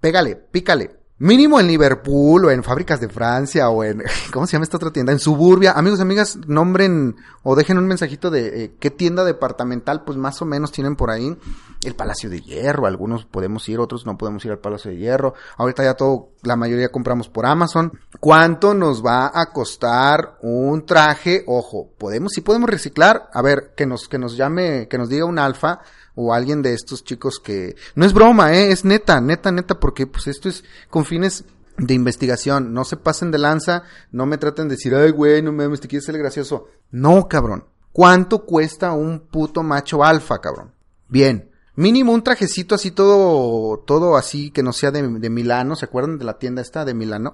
Pégale, 0.00 0.36
pícale. 0.36 0.99
Mínimo 1.22 1.60
en 1.60 1.66
Liverpool 1.66 2.46
o 2.46 2.50
en 2.50 2.64
fábricas 2.64 2.98
de 2.98 3.10
Francia 3.10 3.68
o 3.68 3.84
en, 3.84 4.02
¿cómo 4.32 4.46
se 4.46 4.52
llama 4.52 4.62
esta 4.62 4.78
otra 4.78 4.90
tienda? 4.90 5.12
En 5.12 5.18
Suburbia. 5.18 5.72
Amigos, 5.72 6.00
amigas, 6.00 6.38
nombren 6.46 7.14
o 7.42 7.54
dejen 7.54 7.76
un 7.76 7.86
mensajito 7.86 8.30
de 8.30 8.64
eh, 8.64 8.76
qué 8.80 8.90
tienda 8.90 9.22
departamental 9.22 10.02
pues 10.02 10.16
más 10.16 10.40
o 10.40 10.46
menos 10.46 10.72
tienen 10.72 10.96
por 10.96 11.10
ahí. 11.10 11.36
El 11.84 11.94
Palacio 11.94 12.30
de 12.30 12.40
Hierro, 12.40 12.86
algunos 12.86 13.26
podemos 13.26 13.68
ir, 13.68 13.80
otros 13.80 14.06
no 14.06 14.16
podemos 14.16 14.42
ir 14.46 14.50
al 14.50 14.60
Palacio 14.60 14.90
de 14.90 14.96
Hierro. 14.96 15.34
Ahorita 15.58 15.84
ya 15.84 15.92
todo, 15.92 16.30
la 16.42 16.56
mayoría 16.56 16.88
compramos 16.88 17.28
por 17.28 17.44
Amazon. 17.44 17.92
¿Cuánto 18.18 18.72
nos 18.72 19.04
va 19.04 19.30
a 19.34 19.52
costar 19.52 20.38
un 20.40 20.86
traje? 20.86 21.44
Ojo, 21.46 21.90
podemos, 21.98 22.32
si 22.32 22.40
podemos 22.40 22.70
reciclar. 22.70 23.28
A 23.34 23.42
ver, 23.42 23.74
que 23.76 23.84
nos, 23.84 24.08
que 24.08 24.18
nos 24.18 24.38
llame, 24.38 24.88
que 24.88 24.96
nos 24.96 25.10
diga 25.10 25.26
un 25.26 25.38
alfa 25.38 25.80
o 26.14 26.34
alguien 26.34 26.62
de 26.62 26.74
estos 26.74 27.04
chicos 27.04 27.40
que 27.42 27.76
no 27.94 28.04
es 28.04 28.12
broma, 28.12 28.54
¿eh? 28.54 28.72
es 28.72 28.84
neta, 28.84 29.20
neta, 29.20 29.52
neta, 29.52 29.78
porque 29.78 30.06
pues 30.06 30.26
esto 30.26 30.48
es 30.48 30.64
con 30.88 31.04
fines 31.04 31.44
de 31.78 31.94
investigación, 31.94 32.72
no 32.72 32.84
se 32.84 32.96
pasen 32.96 33.30
de 33.30 33.38
lanza, 33.38 33.84
no 34.12 34.26
me 34.26 34.38
traten 34.38 34.68
de 34.68 34.74
decir, 34.74 34.94
ay 34.94 35.10
güey, 35.10 35.42
no 35.42 35.52
me 35.52 35.68
te 35.78 35.88
quieres 35.88 36.04
ser 36.04 36.18
gracioso. 36.18 36.68
No, 36.90 37.26
cabrón. 37.28 37.64
¿Cuánto 37.92 38.44
cuesta 38.44 38.92
un 38.92 39.20
puto 39.20 39.62
macho 39.62 40.04
alfa, 40.04 40.40
cabrón? 40.40 40.72
Bien, 41.08 41.50
mínimo 41.74 42.12
un 42.12 42.22
trajecito 42.22 42.74
así 42.74 42.92
todo, 42.92 43.78
todo 43.80 44.16
así 44.16 44.50
que 44.50 44.62
no 44.62 44.72
sea 44.72 44.90
de, 44.90 45.02
Milano, 45.02 45.74
¿se 45.74 45.86
acuerdan 45.86 46.18
de 46.18 46.24
la 46.24 46.38
tienda 46.38 46.62
esta 46.62 46.84
de 46.84 46.94
Milano? 46.94 47.32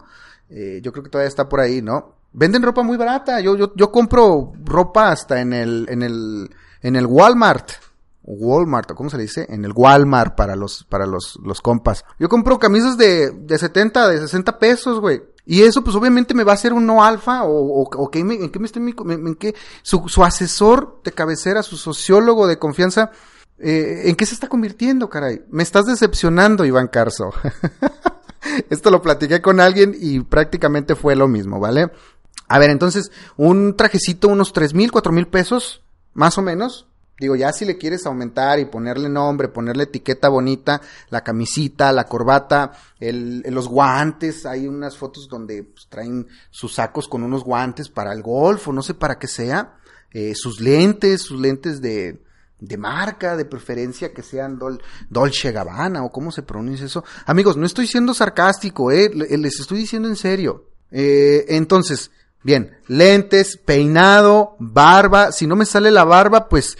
Eh, 0.49 0.81
yo 0.83 0.93
creo 0.93 1.05
que 1.05 1.11
todavía 1.11 1.29
está 1.29 1.49
por 1.49 1.61
ahí, 1.61 1.83
¿no? 1.83 2.15
Venden 2.33 2.62
ropa 2.62 2.83
muy 2.83 2.97
barata, 2.97 3.41
yo, 3.41 3.57
yo, 3.57 3.75
yo 3.75 3.91
compro 3.91 4.53
ropa 4.65 5.11
hasta 5.11 5.41
en 5.41 5.53
el, 5.53 5.87
en 5.89 6.03
el, 6.03 6.51
en 6.83 6.97
el 6.97 7.07
Walmart. 7.07 7.71
Walmart, 8.27 8.93
¿cómo 8.93 9.09
se 9.09 9.17
le 9.17 9.23
dice? 9.23 9.47
En 9.49 9.65
el 9.65 9.73
Walmart 9.75 10.35
para 10.35 10.57
los, 10.57 10.85
para 10.85 11.07
los, 11.07 11.39
los 11.43 11.62
compas. 11.62 12.05
Yo 12.19 12.29
compro 12.29 12.59
camisas 12.59 12.99
de, 12.99 13.31
de 13.31 13.59
70, 13.59 14.09
de 14.09 14.19
60 14.19 14.59
pesos, 14.59 15.01
güey. 15.01 15.23
Y 15.45 15.62
eso, 15.62 15.85
pues 15.85 15.95
obviamente 15.95 16.35
me 16.35 16.43
va 16.43 16.53
a 16.53 16.57
hacer 16.57 16.73
un 16.73 16.87
no 16.87 17.05
alfa, 17.05 17.45
o, 17.45 17.83
o, 17.83 17.83
o 17.83 18.11
que 18.11 18.25
me, 18.25 18.35
en 18.35 18.51
qué 18.51 18.59
me 18.59 18.67
estoy, 18.67 18.83
en, 18.83 19.35
qué, 19.37 19.55
su, 19.83 20.09
su 20.09 20.25
asesor 20.25 21.01
de 21.05 21.12
cabecera, 21.12 21.62
su 21.62 21.77
sociólogo 21.77 22.49
de 22.49 22.59
confianza, 22.59 23.12
eh, 23.59 24.03
¿en 24.07 24.17
qué 24.17 24.27
se 24.27 24.35
está 24.35 24.49
convirtiendo, 24.49 25.09
caray? 25.09 25.43
Me 25.51 25.62
estás 25.62 25.87
decepcionando, 25.87 26.65
Iván 26.65 26.89
Carso. 26.89 27.31
Esto 28.71 28.91
lo 28.91 29.01
platiqué 29.01 29.41
con 29.41 29.61
alguien 29.61 29.97
y 29.99 30.21
prácticamente 30.21 30.97
fue 30.97 31.15
lo 31.15 31.29
mismo, 31.29 31.61
¿vale? 31.61 31.93
A 32.49 32.59
ver, 32.59 32.71
entonces, 32.71 33.12
un 33.37 33.77
trajecito, 33.77 34.29
unos 34.29 34.53
tres 34.53 34.75
mil, 34.75 34.91
cuatro 34.91 35.12
mil 35.12 35.29
pesos, 35.29 35.83
más 36.12 36.39
o 36.39 36.43
menos. 36.43 36.86
Digo, 37.18 37.35
ya 37.35 37.52
si 37.52 37.64
le 37.64 37.79
quieres 37.79 38.05
aumentar 38.05 38.59
y 38.59 38.66
ponerle 38.66 39.09
nombre, 39.09 39.48
ponerle 39.48 39.85
etiqueta 39.85 40.29
bonita, 40.29 40.83
la 41.09 41.24
camisita, 41.24 41.90
la 41.92 42.05
corbata, 42.05 42.72
el, 43.00 43.42
los 43.48 43.68
guantes, 43.68 44.44
hay 44.44 44.68
unas 44.68 44.98
fotos 44.98 45.26
donde 45.29 45.64
pues, 45.64 45.87
traen 45.88 46.26
sus 46.50 46.74
sacos 46.74 47.09
con 47.09 47.22
unos 47.22 47.42
guantes 47.42 47.88
para 47.88 48.12
el 48.12 48.22
golf 48.22 48.68
o 48.68 48.72
no 48.72 48.83
sé 48.83 48.92
para 48.92 49.18
qué 49.18 49.29
sea, 49.29 49.76
eh, 50.12 50.35
sus 50.35 50.61
lentes, 50.61 51.22
sus 51.22 51.40
lentes 51.40 51.81
de, 51.81 52.22
de 52.61 52.76
marca, 52.76 53.37
de 53.37 53.44
preferencia 53.44 54.12
que 54.12 54.22
sean 54.22 54.59
Dolce 55.09 55.52
Gabbana 55.52 56.05
o 56.05 56.11
cómo 56.11 56.31
se 56.33 56.42
pronuncia 56.42 56.87
eso. 56.87 57.05
Amigos, 57.24 57.57
no 57.57 57.66
estoy 57.66 57.87
siendo 57.87 58.14
sarcástico, 58.14 58.90
eh, 58.90 59.11
les 59.14 59.61
estoy 59.61 59.79
diciendo 59.79 60.09
en 60.09 60.16
serio. 60.16 60.66
Eh, 60.90 61.46
entonces, 61.48 62.11
bien, 62.42 62.76
lentes, 62.88 63.57
peinado, 63.57 64.57
barba, 64.59 65.33
si 65.33 65.46
no 65.46 65.57
me 65.57 65.66
sale 65.66 65.90
la 65.90 66.05
barba, 66.05 66.48
pues 66.48 66.76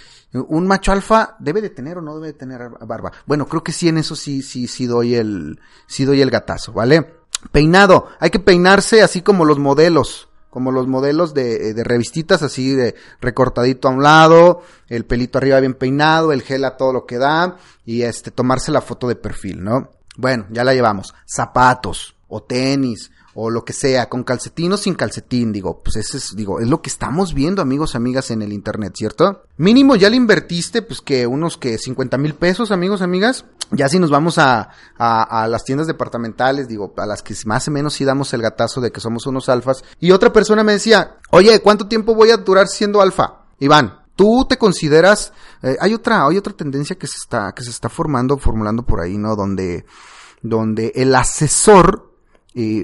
un 0.49 0.67
macho 0.67 0.93
alfa 0.93 1.37
debe 1.39 1.61
de 1.61 1.71
tener 1.71 1.99
o 1.99 2.03
no 2.03 2.15
debe 2.15 2.29
de 2.29 2.33
tener 2.39 2.69
barba. 2.87 3.13
Bueno, 3.27 3.47
creo 3.47 3.63
que 3.63 3.73
sí 3.73 3.89
en 3.89 3.99
eso 3.99 4.17
sí, 4.17 4.43
sí, 4.43 4.67
sí 4.67 4.87
doy 4.87 5.15
el, 5.15 5.61
sí 5.87 6.05
doy 6.05 6.21
el 6.21 6.31
gatazo, 6.31 6.73
¿vale? 6.73 7.15
Peinado, 7.53 8.09
hay 8.19 8.31
que 8.31 8.41
peinarse 8.41 9.03
así 9.03 9.23
como 9.23 9.45
los 9.45 9.59
modelos, 9.59 10.29
como 10.51 10.73
los 10.73 10.87
modelos 10.87 11.35
de, 11.35 11.75
de 11.75 11.85
revistitas, 11.85 12.43
así 12.43 12.75
de 12.75 12.95
recortadito 13.21 13.89
a 13.89 13.93
un 13.93 14.03
lado, 14.03 14.63
el 14.89 15.05
pelito 15.05 15.39
arriba 15.39 15.61
bien 15.61 15.75
peinado, 15.75 16.33
el 16.33 16.43
gel 16.43 16.65
a 16.65 16.77
todo 16.77 16.93
lo 16.93 17.07
que 17.07 17.19
da, 17.19 17.59
y 17.85 18.03
este, 18.03 18.31
tomarse 18.31 18.73
la 18.73 18.81
foto 18.81 19.07
de 19.07 19.17
perfil, 19.17 19.63
¿no? 19.63 19.91
Bueno, 20.17 20.47
ya 20.51 20.65
la 20.65 20.73
llevamos. 20.73 21.15
Zapatos, 21.27 22.17
o 22.29 22.43
tenis, 22.43 23.11
o 23.39 23.51
lo 23.51 23.67
que 23.67 23.75
sea, 23.75 24.09
con 24.09 24.25
calcetín 24.25 24.73
o 24.73 24.79
sin 24.79 24.95
calcetín, 24.95 25.53
digo, 25.53 25.83
pues 25.83 25.97
ese 25.97 26.17
es, 26.17 26.35
digo, 26.35 26.59
es 26.59 26.69
lo 26.69 26.81
que 26.81 26.89
estamos 26.89 27.35
viendo, 27.35 27.61
amigos, 27.61 27.95
amigas, 27.95 28.31
en 28.31 28.41
el 28.41 28.51
internet, 28.51 28.95
¿cierto? 28.97 29.43
Mínimo 29.59 29.95
ya 29.95 30.09
le 30.09 30.17
invertiste, 30.17 30.81
pues 30.81 31.03
que 31.03 31.27
unos 31.27 31.59
que 31.59 31.77
50 31.77 32.17
mil 32.17 32.35
pesos, 32.35 32.73
amigos, 32.73 33.03
amigas. 33.03 33.45
Ya 33.73 33.91
si 33.91 33.99
nos 33.99 34.11
vamos 34.11 34.39
a, 34.39 34.71
a, 34.97 35.43
a, 35.43 35.49
las 35.49 35.65
tiendas 35.65 35.87
departamentales, 35.87 36.67
digo, 36.67 36.95
a 36.97 37.05
las 37.05 37.23
que 37.23 37.35
más 37.45 37.69
o 37.69 37.71
menos 37.71 37.93
sí 37.93 38.07
damos 38.07 38.33
el 38.33 38.41
gatazo 38.41 38.81
de 38.81 38.91
que 38.91 39.01
somos 39.01 39.27
unos 39.27 39.51
alfas. 39.51 39.85
Y 40.01 40.13
otra 40.13 40.33
persona 40.33 40.65
me 40.65 40.73
decía, 40.73 41.19
oye, 41.31 41.61
¿cuánto 41.61 41.89
tiempo 41.89 42.15
voy 42.15 42.31
a 42.31 42.39
durar 42.39 42.69
siendo 42.69 43.03
alfa? 43.03 43.45
Iván, 43.59 44.01
tú 44.17 44.47
te 44.49 44.57
consideras, 44.57 45.35
eh, 45.63 45.77
hay 45.79 45.93
otra, 45.93 46.27
hay 46.27 46.39
otra 46.39 46.55
tendencia 46.55 46.97
que 46.97 47.07
se 47.07 47.19
está, 47.19 47.53
que 47.53 47.63
se 47.63 47.71
está 47.71 47.91
formando, 47.91 48.39
formulando 48.39 48.83
por 48.83 49.03
ahí, 49.03 49.19
¿no? 49.19 49.37
Donde, 49.37 49.85
donde 50.41 50.93
el 50.95 51.15
asesor 51.15 52.06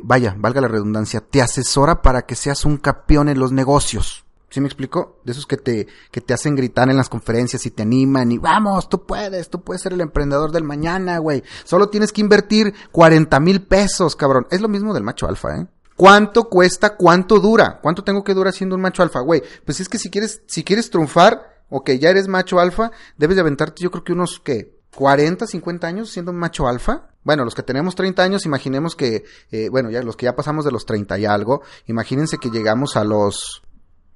vaya, 0.03 0.35
valga 0.37 0.61
la 0.61 0.69
redundancia, 0.69 1.21
te 1.21 1.41
asesora 1.41 2.03
para 2.03 2.23
que 2.23 2.35
seas 2.35 2.65
un 2.65 2.77
campeón 2.77 3.29
en 3.29 3.39
los 3.39 3.53
negocios. 3.53 4.25
¿Sí 4.51 4.61
me 4.61 4.67
explico? 4.67 5.19
De 5.25 5.33
esos 5.33 5.47
que 5.47 5.57
te, 5.57 5.87
que 6.11 6.21
te 6.21 6.35
hacen 6.35 6.55
gritar 6.55 6.91
en 6.91 6.99
las 6.99 7.09
conferencias 7.09 7.65
y 7.65 7.71
te 7.71 7.83
animan 7.83 8.33
y 8.33 8.37
vamos, 8.37 8.87
tú 8.91 9.07
puedes, 9.07 9.49
tú 9.49 9.63
puedes 9.63 9.81
ser 9.81 9.95
el 9.95 10.03
emprendedor 10.03 10.53
del 10.53 10.63
mañana, 10.63 11.17
güey. 11.17 11.43
Solo 11.65 11.89
tienes 11.89 12.13
que 12.13 12.21
invertir 12.21 12.75
40 12.93 13.41
mil 13.41 13.63
pesos, 13.63 14.15
cabrón. 14.15 14.47
Es 14.51 14.61
lo 14.61 14.69
mismo 14.69 14.93
del 14.93 15.05
macho 15.05 15.27
alfa, 15.27 15.57
¿eh? 15.57 15.67
¿Cuánto 15.97 16.51
cuesta? 16.51 16.97
¿Cuánto 16.97 17.41
dura? 17.41 17.81
¿Cuánto 17.81 18.05
tengo 18.05 18.23
que 18.25 18.35
durar 18.35 18.53
siendo 18.53 18.77
un 18.77 18.83
macho 18.83 19.03
alfa, 19.03 19.21
güey? 19.21 19.43
Pues 19.65 19.81
es 19.81 19.89
que 19.89 19.99
si 19.99 20.11
quieres, 20.11 20.43
si 20.47 20.65
quieres 20.65 20.91
triunfar, 20.91 21.65
o 21.71 21.83
que 21.83 21.99
ya 21.99 22.11
eres 22.11 22.29
macho 22.29 22.61
alfa, 22.61 22.91
debes 23.17 23.37
de 23.37 23.41
aventarte 23.41 23.83
yo 23.83 23.91
creo 23.91 24.05
que 24.05 24.13
unos, 24.13 24.39
¿qué? 24.45 24.82
40, 24.95 25.47
50 25.47 25.87
años 25.87 26.11
siendo 26.11 26.31
un 26.31 26.39
macho 26.39 26.69
alfa. 26.69 27.09
Bueno, 27.25 27.45
los 27.45 27.55
que 27.55 27.63
tenemos 27.63 27.95
30 27.95 28.23
años, 28.23 28.47
imaginemos 28.47 28.97
que, 28.97 29.25
eh, 29.51 29.69
bueno, 29.71 29.91
ya 29.91 30.03
los 30.03 30.17
que 30.17 30.25
ya 30.25 30.37
pasamos 30.37 30.65
de 30.65 30.73
los 30.73 30.87
30 30.87 31.19
y 31.19 31.25
algo, 31.25 31.63
imagínense 31.87 32.39
que 32.39 32.51
llegamos 32.51 32.97
a 32.97 33.05
los 33.05 33.63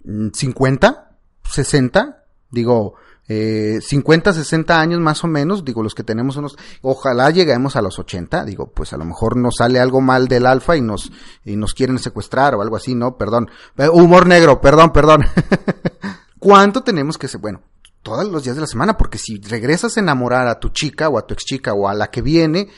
50, 0.05 0.91
mm, 0.91 1.49
60, 1.49 2.25
digo, 2.51 2.95
eh, 3.29 3.81
50, 3.81 4.33
60 4.33 4.81
años 4.81 5.01
más 5.01 5.25
o 5.25 5.27
menos, 5.27 5.65
digo, 5.65 5.83
los 5.83 5.95
que 5.95 6.05
tenemos 6.05 6.37
unos, 6.37 6.57
ojalá 6.83 7.31
lleguemos 7.31 7.75
a 7.75 7.83
los 7.83 7.99
80, 7.99 8.45
digo, 8.45 8.71
pues 8.73 8.93
a 8.93 8.97
lo 8.97 9.05
mejor 9.05 9.37
nos 9.37 9.57
sale 9.57 9.81
algo 9.81 10.01
mal 10.01 10.29
del 10.29 10.47
alfa 10.47 10.77
y 10.77 10.81
nos, 10.81 11.11
y 11.45 11.57
nos 11.57 11.75
quieren 11.75 11.99
secuestrar 11.99 12.55
o 12.55 12.63
algo 12.63 12.77
así, 12.77 12.95
¿no? 12.95 13.17
Perdón. 13.17 13.51
Eh, 13.79 13.89
humor 13.89 14.27
negro, 14.27 14.61
perdón, 14.61 14.93
perdón. 14.93 15.25
¿Cuánto 16.39 16.83
tenemos 16.83 17.19
que 17.19 17.29
ser? 17.29 17.41
Bueno, 17.41 17.63
todos 18.07 18.31
los 18.31 18.45
días 18.45 18.55
de 18.55 18.61
la 18.61 18.69
semana, 18.69 18.97
porque 18.97 19.19
si 19.19 19.39
regresas 19.39 19.97
a 19.97 20.01
enamorar 20.01 20.47
a 20.47 20.61
tu 20.61 20.69
chica 20.69 21.09
o 21.09 21.19
a 21.19 21.27
tu 21.27 21.35
ex 21.35 21.45
chica 21.45 21.75
o 21.75 21.89
a 21.89 21.95
la 21.95 22.07
que 22.07 22.23
viene, 22.23 22.69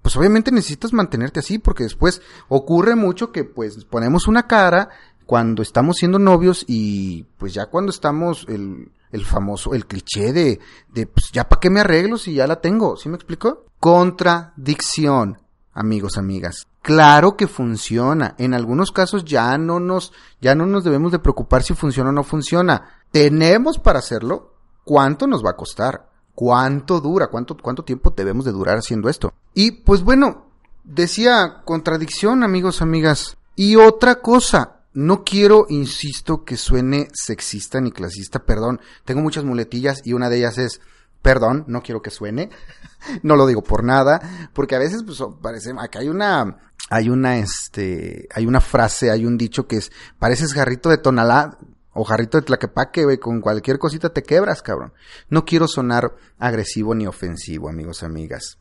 pues 0.00 0.16
obviamente 0.16 0.52
necesitas 0.52 0.92
mantenerte 0.92 1.40
así, 1.40 1.58
porque 1.58 1.82
después 1.82 2.22
ocurre 2.46 2.94
mucho 2.94 3.32
que 3.32 3.42
pues 3.42 3.84
ponemos 3.84 4.28
una 4.28 4.46
cara 4.46 4.90
cuando 5.26 5.60
estamos 5.60 5.96
siendo 5.96 6.20
novios 6.20 6.64
y 6.68 7.24
pues 7.36 7.52
ya 7.52 7.66
cuando 7.66 7.90
estamos 7.90 8.46
el, 8.48 8.92
el 9.10 9.24
famoso, 9.24 9.74
el 9.74 9.86
cliché 9.86 10.32
de, 10.32 10.60
de 10.94 11.08
pues 11.08 11.32
ya 11.32 11.48
para 11.48 11.58
qué 11.58 11.68
me 11.68 11.80
arreglo 11.80 12.16
si 12.16 12.34
ya 12.34 12.46
la 12.46 12.60
tengo, 12.60 12.96
¿sí 12.96 13.08
me 13.08 13.16
explico? 13.16 13.64
Contradicción, 13.80 15.42
amigos, 15.72 16.16
amigas. 16.16 16.64
Claro 16.80 17.36
que 17.36 17.48
funciona. 17.48 18.36
En 18.38 18.54
algunos 18.54 18.92
casos 18.92 19.24
ya 19.24 19.58
no 19.58 19.80
nos, 19.80 20.12
ya 20.40 20.54
no 20.54 20.64
nos 20.64 20.84
debemos 20.84 21.10
de 21.10 21.18
preocupar 21.18 21.64
si 21.64 21.74
funciona 21.74 22.10
o 22.10 22.12
no 22.12 22.22
funciona. 22.22 23.02
Tenemos 23.10 23.80
para 23.80 23.98
hacerlo, 23.98 24.55
cuánto 24.86 25.26
nos 25.26 25.44
va 25.44 25.50
a 25.50 25.56
costar, 25.56 26.08
cuánto 26.32 27.00
dura, 27.00 27.26
cuánto, 27.26 27.56
cuánto 27.56 27.84
tiempo 27.84 28.14
debemos 28.16 28.44
de 28.44 28.52
durar 28.52 28.78
haciendo 28.78 29.08
esto. 29.08 29.34
Y 29.52 29.72
pues 29.72 30.02
bueno, 30.02 30.46
decía 30.84 31.62
contradicción, 31.64 32.44
amigos, 32.44 32.80
amigas. 32.80 33.36
Y 33.56 33.74
otra 33.74 34.20
cosa, 34.20 34.82
no 34.94 35.24
quiero, 35.24 35.66
insisto, 35.70 36.44
que 36.44 36.56
suene 36.56 37.08
sexista 37.12 37.80
ni 37.80 37.90
clasista, 37.90 38.44
perdón, 38.44 38.80
tengo 39.04 39.22
muchas 39.22 39.42
muletillas 39.42 40.02
y 40.04 40.12
una 40.12 40.30
de 40.30 40.38
ellas 40.38 40.56
es, 40.56 40.80
perdón, 41.20 41.64
no 41.66 41.82
quiero 41.82 42.00
que 42.00 42.10
suene, 42.10 42.50
no 43.24 43.34
lo 43.34 43.44
digo 43.48 43.64
por 43.64 43.82
nada, 43.82 44.50
porque 44.54 44.76
a 44.76 44.78
veces 44.78 45.02
pues 45.02 45.18
parece, 45.42 45.72
acá 45.76 45.98
hay 45.98 46.08
una, 46.08 46.58
hay 46.90 47.08
una, 47.08 47.38
este, 47.38 48.28
hay 48.32 48.46
una 48.46 48.60
frase, 48.60 49.10
hay 49.10 49.26
un 49.26 49.36
dicho 49.36 49.66
que 49.66 49.78
es, 49.78 49.90
pareces 50.20 50.54
jarrito 50.54 50.90
de 50.90 50.98
tonalá, 50.98 51.58
o 51.96 52.04
jarrito 52.04 52.38
de 52.38 52.44
tlaquepaque, 52.44 53.04
güey, 53.04 53.18
con 53.18 53.40
cualquier 53.40 53.78
cosita 53.78 54.10
te 54.10 54.22
quebras, 54.22 54.62
cabrón. 54.62 54.92
No 55.30 55.44
quiero 55.44 55.66
sonar 55.66 56.14
agresivo 56.38 56.94
ni 56.94 57.06
ofensivo, 57.06 57.68
amigos, 57.68 58.02
amigas. 58.02 58.58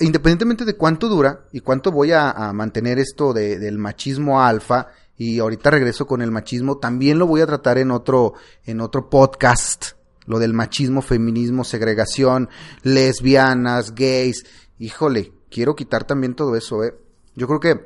independientemente 0.00 0.64
de 0.64 0.76
cuánto 0.76 1.08
dura 1.08 1.46
y 1.52 1.60
cuánto 1.60 1.92
voy 1.92 2.12
a, 2.12 2.52
mantener 2.52 2.98
esto 2.98 3.32
de, 3.32 3.58
del 3.58 3.78
machismo 3.78 4.42
alfa, 4.42 4.88
y 5.16 5.38
ahorita 5.38 5.70
regreso 5.70 6.06
con 6.06 6.20
el 6.20 6.32
machismo, 6.32 6.78
también 6.78 7.18
lo 7.18 7.26
voy 7.26 7.42
a 7.42 7.46
tratar 7.46 7.78
en 7.78 7.92
otro, 7.92 8.34
en 8.64 8.80
otro 8.80 9.08
podcast. 9.08 9.92
Lo 10.24 10.38
del 10.38 10.52
machismo, 10.52 11.02
feminismo, 11.02 11.64
segregación, 11.64 12.48
lesbianas, 12.82 13.94
gays. 13.94 14.44
Híjole, 14.78 15.32
quiero 15.50 15.76
quitar 15.76 16.04
también 16.04 16.34
todo 16.34 16.56
eso, 16.56 16.82
eh. 16.82 16.94
Yo 17.34 17.46
creo 17.46 17.60
que 17.60 17.80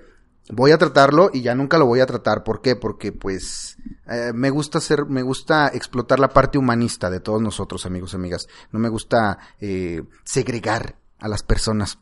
voy 0.50 0.70
a 0.70 0.78
tratarlo 0.78 1.30
y 1.32 1.42
ya 1.42 1.54
nunca 1.54 1.78
lo 1.78 1.87
voy 1.87 2.00
a 2.00 2.06
tratar. 2.06 2.44
¿Por 2.44 2.61
qué? 2.61 2.76
Porque 2.76 3.12
pues 3.12 3.76
eh, 4.09 4.32
me 4.35 4.50
gusta 4.50 4.78
hacer, 4.78 5.06
me 5.06 5.22
gusta 5.22 5.68
explotar 5.68 6.20
la 6.20 6.28
parte 6.28 6.59
humanista 6.59 7.11
de 7.11 7.20
todos 7.20 7.42
nosotros, 7.42 7.87
amigos 7.87 8.12
y 8.12 8.16
amigas. 8.16 8.48
No 8.72 8.78
me 8.78 8.88
gusta 8.88 9.38
eh, 9.61 10.02
segregar 10.24 10.96
a 11.18 11.28
las 11.28 11.42
personas. 11.42 11.98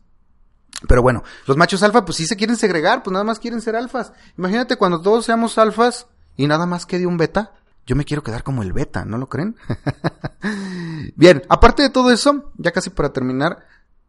Pero 0.87 1.03
bueno, 1.03 1.23
los 1.47 1.57
machos 1.57 1.83
alfa 1.83 2.05
pues 2.05 2.17
sí 2.17 2.27
se 2.27 2.37
quieren 2.37 2.57
segregar, 2.57 3.03
pues 3.03 3.13
nada 3.13 3.25
más 3.25 3.39
quieren 3.39 3.61
ser 3.61 3.77
alfas. 3.77 4.13
Imagínate 4.37 4.77
cuando 4.77 5.01
todos 5.01 5.25
seamos 5.25 5.57
alfas 5.57 6.09
y 6.37 6.47
nada 6.47 6.67
más 6.67 6.87
quede 6.87 7.07
un 7.07 7.17
beta. 7.17 7.53
Yo 7.87 7.97
me 7.97 8.05
quiero 8.05 8.23
quedar 8.23 8.43
como 8.43 8.63
el 8.63 8.73
beta, 8.73 9.05
¿no 9.05 9.19
lo 9.19 9.29
creen? 9.29 9.57
Bien, 11.17 11.43
aparte 11.49 11.83
de 11.83 11.91
todo 11.91 12.11
eso, 12.11 12.51
ya 12.57 12.73
casi 12.73 12.89
para 12.89 13.13
terminar, 13.13 13.67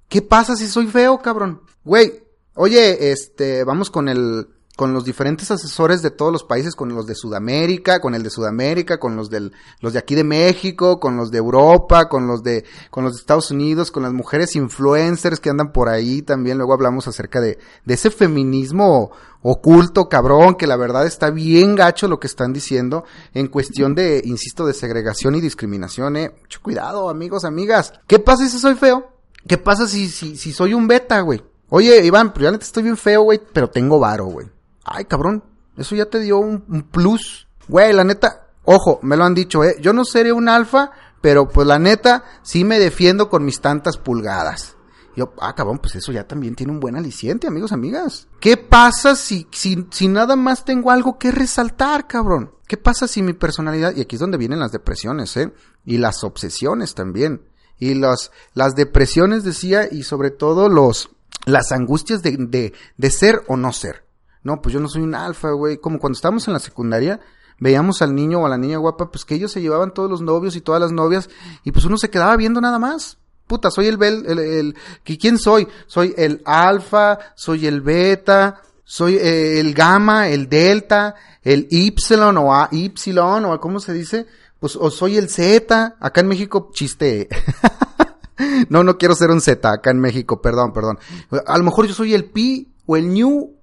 ¿qué 0.08 0.22
pasa 0.22 0.56
si 0.56 0.68
soy 0.68 0.88
feo, 0.88 1.20
cabrón? 1.20 1.62
Güey, 1.84 2.25
Oye, 2.58 3.12
este, 3.12 3.66
vamos 3.66 3.90
con 3.90 4.08
el, 4.08 4.48
con 4.78 4.94
los 4.94 5.04
diferentes 5.04 5.52
asesores 5.52 6.02
de 6.02 6.10
todos 6.10 6.32
los 6.32 6.46
países, 6.46 6.74
con 6.74 6.88
los 6.96 7.06
de 7.06 7.14
Sudamérica, 7.14 8.00
con 8.00 8.16
el 8.16 8.24
de 8.24 8.30
Sudamérica, 8.30 8.98
con 8.98 9.18
los 9.18 9.30
del, 9.30 9.52
los 9.82 9.92
de 9.92 10.00
aquí 10.00 10.16
de 10.16 10.24
México, 10.24 11.02
con 11.02 11.18
los 11.18 11.32
de 11.32 11.38
Europa, 11.38 12.08
con 12.08 12.28
los 12.28 12.44
de, 12.44 12.64
con 12.92 13.04
los 13.04 13.14
de 13.14 13.20
Estados 13.20 13.52
Unidos, 13.52 13.92
con 13.92 14.04
las 14.04 14.14
mujeres 14.14 14.56
influencers 14.56 15.42
que 15.42 15.50
andan 15.50 15.74
por 15.74 15.90
ahí 15.90 16.22
también. 16.22 16.58
Luego 16.58 16.74
hablamos 16.74 17.10
acerca 17.10 17.42
de, 17.42 17.60
de 17.84 17.94
ese 17.94 18.10
feminismo 18.10 19.12
oculto, 19.42 20.08
cabrón, 20.08 20.56
que 20.56 20.66
la 20.66 20.78
verdad 20.78 21.06
está 21.06 21.32
bien 21.32 21.76
gacho 21.76 22.08
lo 22.08 22.22
que 22.22 22.28
están 22.28 22.54
diciendo 22.54 23.04
en 23.34 23.48
cuestión 23.48 23.96
de, 23.96 24.22
insisto, 24.24 24.66
de 24.66 24.74
segregación 24.74 25.36
y 25.36 25.42
discriminación, 25.42 26.16
eh. 26.16 26.34
Mucho 26.42 26.62
cuidado, 26.62 27.10
amigos, 27.10 27.44
amigas. 27.44 27.94
¿Qué 28.08 28.20
pasa 28.20 28.48
si 28.48 28.58
soy 28.60 28.76
feo? 28.76 29.12
¿Qué 29.46 29.58
pasa 29.58 29.90
si, 29.90 30.08
si, 30.08 30.38
si 30.38 30.54
soy 30.54 30.74
un 30.74 30.88
beta, 30.88 31.20
güey? 31.20 31.44
Oye, 31.70 32.06
Iván, 32.06 32.34
pero 32.34 32.46
ya 32.46 32.52
neta 32.52 32.66
estoy 32.66 32.84
bien 32.84 32.98
feo, 32.98 33.24
güey, 33.24 33.42
pero 33.54 33.70
tengo 33.70 34.00
varo, 34.00 34.26
güey. 34.26 34.48
Ay, 34.84 35.06
cabrón, 35.06 35.44
eso 35.78 35.96
ya 35.96 36.06
te 36.06 36.20
dio 36.20 36.38
un, 36.38 36.62
plus. 36.92 37.48
Güey, 37.68 37.94
la 37.94 38.04
neta, 38.04 38.48
ojo, 38.64 39.00
me 39.02 39.18
lo 39.18 39.24
han 39.24 39.34
dicho, 39.34 39.64
eh. 39.64 39.78
Yo 39.82 39.94
no 39.94 40.06
seré 40.06 40.32
un 40.32 40.48
alfa, 40.48 40.92
pero 41.22 41.50
pues 41.50 41.68
la 41.68 41.80
neta, 41.80 42.24
sí 42.44 42.64
me 42.64 42.80
defiendo 42.80 43.30
con 43.30 43.44
mis 43.44 43.62
tantas 43.62 43.98
pulgadas. 43.98 44.76
Yo, 45.16 45.34
ah, 45.40 45.56
cabrón, 45.56 45.80
pues 45.80 45.96
eso 45.96 46.12
ya 46.12 46.28
también 46.28 46.56
tiene 46.56 46.74
un 46.74 46.80
buen 46.80 46.98
aliciente, 46.98 47.48
amigos, 47.48 47.72
amigas. 47.72 48.28
¿Qué 48.42 48.58
pasa 48.58 49.16
si, 49.16 49.48
si, 49.52 49.88
si 49.90 50.08
nada 50.08 50.36
más 50.36 50.66
tengo 50.66 50.92
algo 50.92 51.18
que 51.18 51.32
resaltar, 51.32 52.06
cabrón? 52.06 52.52
¿Qué 52.68 52.78
pasa 52.78 53.08
si 53.08 53.22
mi 53.22 53.34
personalidad, 53.34 53.96
y 53.96 54.02
aquí 54.02 54.18
es 54.18 54.20
donde 54.20 54.38
vienen 54.38 54.60
las 54.60 54.72
depresiones, 54.72 55.36
eh? 55.38 55.54
Y 55.86 55.98
las 55.98 56.24
obsesiones 56.24 56.96
también. 56.96 57.48
Y 57.80 57.94
las, 57.94 58.32
las 58.54 58.76
depresiones, 58.76 59.44
decía, 59.44 59.88
y 59.90 60.04
sobre 60.04 60.32
todo 60.32 60.68
los, 60.68 61.15
las 61.46 61.72
angustias 61.72 62.22
de, 62.22 62.38
de, 62.38 62.74
de 62.98 63.12
ser 63.12 63.44
o 63.48 63.58
no 63.58 63.72
ser. 63.74 64.06
No, 64.44 64.62
pues 64.62 64.74
yo 64.74 64.80
no 64.80 64.88
soy 64.88 65.02
un 65.02 65.16
alfa, 65.16 65.52
güey. 65.52 65.78
Como 65.78 66.00
cuando 66.00 66.16
estábamos 66.16 66.48
en 66.48 66.54
la 66.54 66.60
secundaria, 66.60 67.20
veíamos 67.60 68.02
al 68.02 68.14
niño 68.14 68.42
o 68.42 68.46
a 68.46 68.50
la 68.50 68.58
niña 68.58 68.78
guapa, 68.78 69.12
pues 69.12 69.26
que 69.26 69.36
ellos 69.36 69.52
se 69.52 69.62
llevaban 69.62 69.94
todos 69.94 70.10
los 70.10 70.22
novios 70.22 70.56
y 70.56 70.62
todas 70.62 70.82
las 70.82 70.92
novias, 70.92 71.30
y 71.64 71.72
pues 71.72 71.86
uno 71.86 71.98
se 71.98 72.10
quedaba 72.10 72.36
viendo 72.38 72.62
nada 72.62 72.80
más. 72.80 73.18
Puta, 73.48 73.70
soy 73.70 73.88
el, 73.88 73.98
bel, 73.98 74.26
el, 74.28 74.40
el, 74.40 74.76
¿quién 75.04 75.38
soy? 75.38 75.68
Soy 75.86 76.14
el 76.18 76.42
alfa, 76.46 77.20
soy 77.36 77.68
el 77.68 77.82
beta, 77.82 78.62
soy 78.84 79.18
eh, 79.18 79.60
el 79.60 79.74
gamma, 79.74 80.30
el 80.30 80.50
delta, 80.50 81.16
el 81.44 81.68
y 81.70 81.94
o 82.20 82.54
a, 82.54 82.70
y 82.72 82.92
o 83.18 83.60
cómo 83.60 83.80
se 83.80 83.94
dice, 83.94 84.26
pues 84.60 84.76
o 84.76 84.90
soy 84.90 85.18
el 85.18 85.30
z, 85.30 85.96
acá 86.00 86.22
en 86.22 86.28
México 86.28 86.72
chiste. 86.74 87.30
no, 88.70 88.84
no 88.84 88.98
quiero 88.98 89.16
ser 89.16 89.30
un 89.32 89.42
z 89.42 89.70
acá 89.70 89.92
en 89.92 90.00
México, 90.00 90.42
perdón, 90.42 90.74
perdón. 90.74 91.00
A 91.46 91.58
lo 91.58 91.64
mejor 91.64 91.88
yo 91.88 91.94
soy 91.94 92.14
el 92.14 92.26
pi 92.26 92.72
o 92.86 92.98
el 92.98 93.14
new 93.14 93.56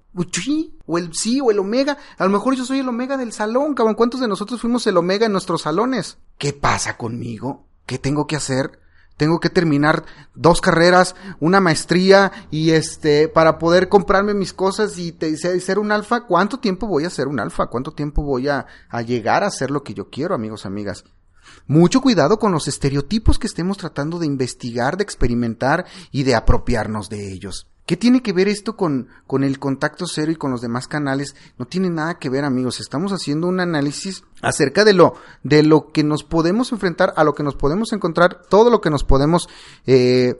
o 0.85 0.97
el 0.97 1.13
sí 1.13 1.41
o 1.41 1.51
el 1.51 1.59
omega. 1.59 1.97
A 2.17 2.23
lo 2.25 2.29
mejor 2.29 2.55
yo 2.55 2.65
soy 2.65 2.79
el 2.79 2.89
omega 2.89 3.17
del 3.17 3.33
salón, 3.33 3.73
cabrón. 3.73 3.95
¿Cuántos 3.95 4.19
de 4.19 4.27
nosotros 4.27 4.61
fuimos 4.61 4.85
el 4.87 4.97
omega 4.97 5.25
en 5.25 5.31
nuestros 5.31 5.63
salones? 5.63 6.17
¿Qué 6.37 6.53
pasa 6.53 6.97
conmigo? 6.97 7.65
¿Qué 7.85 7.97
tengo 7.97 8.27
que 8.27 8.35
hacer? 8.35 8.79
Tengo 9.17 9.39
que 9.39 9.49
terminar 9.49 10.05
dos 10.33 10.59
carreras, 10.59 11.15
una 11.39 11.59
maestría 11.59 12.31
y 12.49 12.71
este, 12.71 13.27
para 13.27 13.59
poder 13.59 13.87
comprarme 13.87 14.33
mis 14.33 14.53
cosas 14.53 14.97
y 14.97 15.11
te, 15.11 15.37
ser 15.37 15.77
un 15.77 15.91
alfa. 15.91 16.21
¿Cuánto 16.25 16.59
tiempo 16.59 16.87
voy 16.87 17.05
a 17.05 17.11
ser 17.11 17.27
un 17.27 17.39
alfa? 17.39 17.67
¿Cuánto 17.67 17.91
tiempo 17.91 18.23
voy 18.23 18.47
a, 18.47 18.65
a 18.89 19.01
llegar 19.03 19.43
a 19.43 19.51
ser 19.51 19.69
lo 19.69 19.83
que 19.83 19.93
yo 19.93 20.09
quiero, 20.09 20.33
amigos, 20.33 20.65
amigas? 20.65 21.05
Mucho 21.67 22.01
cuidado 22.01 22.39
con 22.39 22.51
los 22.51 22.67
estereotipos 22.67 23.39
que 23.39 23.47
estemos 23.47 23.77
tratando 23.77 24.19
de 24.19 24.25
investigar, 24.25 24.97
de 24.97 25.03
experimentar 25.03 25.85
y 26.11 26.23
de 26.23 26.35
apropiarnos 26.35 27.09
de 27.09 27.31
ellos. 27.31 27.67
¿Qué 27.85 27.97
tiene 27.97 28.21
que 28.21 28.31
ver 28.31 28.47
esto 28.47 28.77
con, 28.77 29.09
con 29.27 29.43
el 29.43 29.59
contacto 29.59 30.05
cero 30.07 30.31
y 30.31 30.37
con 30.37 30.51
los 30.51 30.61
demás 30.61 30.87
canales? 30.87 31.35
No 31.57 31.65
tiene 31.65 31.89
nada 31.89 32.17
que 32.17 32.29
ver, 32.29 32.45
amigos. 32.45 32.79
Estamos 32.79 33.11
haciendo 33.11 33.47
un 33.47 33.59
análisis 33.59 34.23
acerca 34.41 34.85
de 34.85 34.93
lo, 34.93 35.15
de 35.43 35.63
lo 35.63 35.91
que 35.91 36.03
nos 36.03 36.23
podemos 36.23 36.71
enfrentar, 36.71 37.13
a 37.17 37.25
lo 37.25 37.33
que 37.33 37.43
nos 37.43 37.55
podemos 37.55 37.91
encontrar, 37.91 38.41
todo 38.49 38.69
lo 38.69 38.79
que 38.79 38.89
nos 38.89 39.03
podemos 39.03 39.49
eh, 39.85 40.39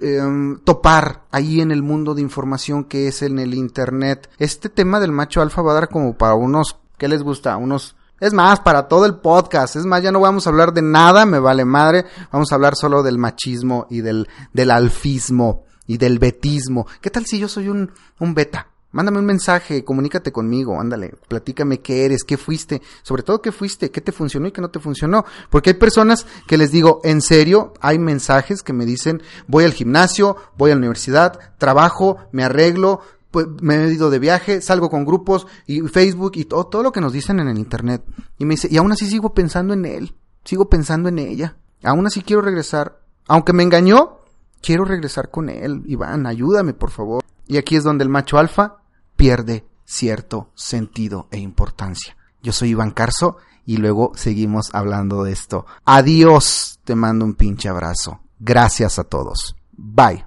em, 0.00 0.60
topar 0.60 1.24
ahí 1.32 1.60
en 1.60 1.72
el 1.72 1.82
mundo 1.82 2.14
de 2.14 2.22
información 2.22 2.84
que 2.84 3.08
es 3.08 3.22
en 3.22 3.40
el 3.40 3.54
Internet. 3.54 4.30
Este 4.38 4.68
tema 4.68 5.00
del 5.00 5.10
macho 5.10 5.42
alfa 5.42 5.62
va 5.62 5.72
a 5.72 5.74
dar 5.74 5.88
como 5.88 6.16
para 6.16 6.34
unos, 6.34 6.78
¿qué 6.96 7.08
les 7.08 7.24
gusta? 7.24 7.56
Unos 7.56 7.96
es 8.24 8.32
más, 8.32 8.60
para 8.60 8.88
todo 8.88 9.04
el 9.04 9.16
podcast. 9.16 9.76
Es 9.76 9.84
más, 9.84 10.02
ya 10.02 10.10
no 10.10 10.18
vamos 10.18 10.46
a 10.46 10.50
hablar 10.50 10.72
de 10.72 10.80
nada, 10.80 11.26
me 11.26 11.38
vale 11.38 11.66
madre. 11.66 12.06
Vamos 12.32 12.50
a 12.50 12.54
hablar 12.54 12.74
solo 12.74 13.02
del 13.02 13.18
machismo 13.18 13.86
y 13.90 14.00
del, 14.00 14.26
del 14.50 14.70
alfismo 14.70 15.64
y 15.86 15.98
del 15.98 16.18
betismo. 16.18 16.86
¿Qué 17.02 17.10
tal 17.10 17.26
si 17.26 17.38
yo 17.38 17.48
soy 17.48 17.68
un, 17.68 17.92
un 18.20 18.32
beta? 18.32 18.68
Mándame 18.92 19.18
un 19.18 19.26
mensaje, 19.26 19.84
comunícate 19.84 20.30
conmigo, 20.30 20.80
ándale, 20.80 21.16
platícame 21.26 21.80
qué 21.80 22.04
eres, 22.04 22.22
qué 22.22 22.36
fuiste, 22.36 22.80
sobre 23.02 23.24
todo 23.24 23.42
qué 23.42 23.50
fuiste, 23.50 23.90
qué 23.90 24.00
te 24.00 24.12
funcionó 24.12 24.46
y 24.46 24.52
qué 24.52 24.60
no 24.60 24.70
te 24.70 24.78
funcionó. 24.78 25.24
Porque 25.50 25.70
hay 25.70 25.74
personas 25.74 26.24
que 26.46 26.56
les 26.56 26.70
digo, 26.70 27.00
en 27.02 27.20
serio, 27.20 27.74
hay 27.80 27.98
mensajes 27.98 28.62
que 28.62 28.72
me 28.72 28.86
dicen, 28.86 29.20
voy 29.48 29.64
al 29.64 29.72
gimnasio, 29.72 30.36
voy 30.56 30.70
a 30.70 30.74
la 30.74 30.78
universidad, 30.78 31.40
trabajo, 31.58 32.18
me 32.30 32.44
arreglo, 32.44 33.00
pues, 33.34 33.48
me 33.60 33.74
he 33.74 33.92
ido 33.92 34.10
de 34.10 34.20
viaje, 34.20 34.60
salgo 34.60 34.88
con 34.88 35.04
grupos 35.04 35.48
y 35.66 35.80
Facebook 35.80 36.34
y 36.36 36.44
todo, 36.44 36.68
todo 36.68 36.84
lo 36.84 36.92
que 36.92 37.00
nos 37.00 37.12
dicen 37.12 37.40
en 37.40 37.48
el 37.48 37.58
internet. 37.58 38.04
Y 38.38 38.44
me 38.44 38.54
dice, 38.54 38.68
y 38.70 38.76
aún 38.76 38.92
así 38.92 39.08
sigo 39.08 39.34
pensando 39.34 39.74
en 39.74 39.84
él, 39.86 40.14
sigo 40.44 40.70
pensando 40.70 41.08
en 41.08 41.18
ella. 41.18 41.56
Aún 41.82 42.06
así 42.06 42.22
quiero 42.22 42.42
regresar. 42.42 43.00
Aunque 43.26 43.52
me 43.52 43.64
engañó, 43.64 44.18
quiero 44.62 44.84
regresar 44.84 45.32
con 45.32 45.48
él. 45.48 45.82
Iván, 45.86 46.28
ayúdame, 46.28 46.74
por 46.74 46.92
favor. 46.92 47.24
Y 47.48 47.56
aquí 47.56 47.74
es 47.74 47.82
donde 47.82 48.04
el 48.04 48.08
macho 48.08 48.38
alfa 48.38 48.76
pierde 49.16 49.66
cierto 49.84 50.52
sentido 50.54 51.26
e 51.32 51.38
importancia. 51.38 52.16
Yo 52.40 52.52
soy 52.52 52.68
Iván 52.68 52.92
Carso 52.92 53.38
y 53.66 53.78
luego 53.78 54.12
seguimos 54.14 54.72
hablando 54.72 55.24
de 55.24 55.32
esto. 55.32 55.66
Adiós, 55.84 56.78
te 56.84 56.94
mando 56.94 57.24
un 57.24 57.34
pinche 57.34 57.68
abrazo. 57.68 58.20
Gracias 58.38 59.00
a 59.00 59.04
todos. 59.04 59.56
Bye. 59.72 60.24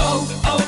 Oh, 0.00 0.26
oh. 0.46 0.67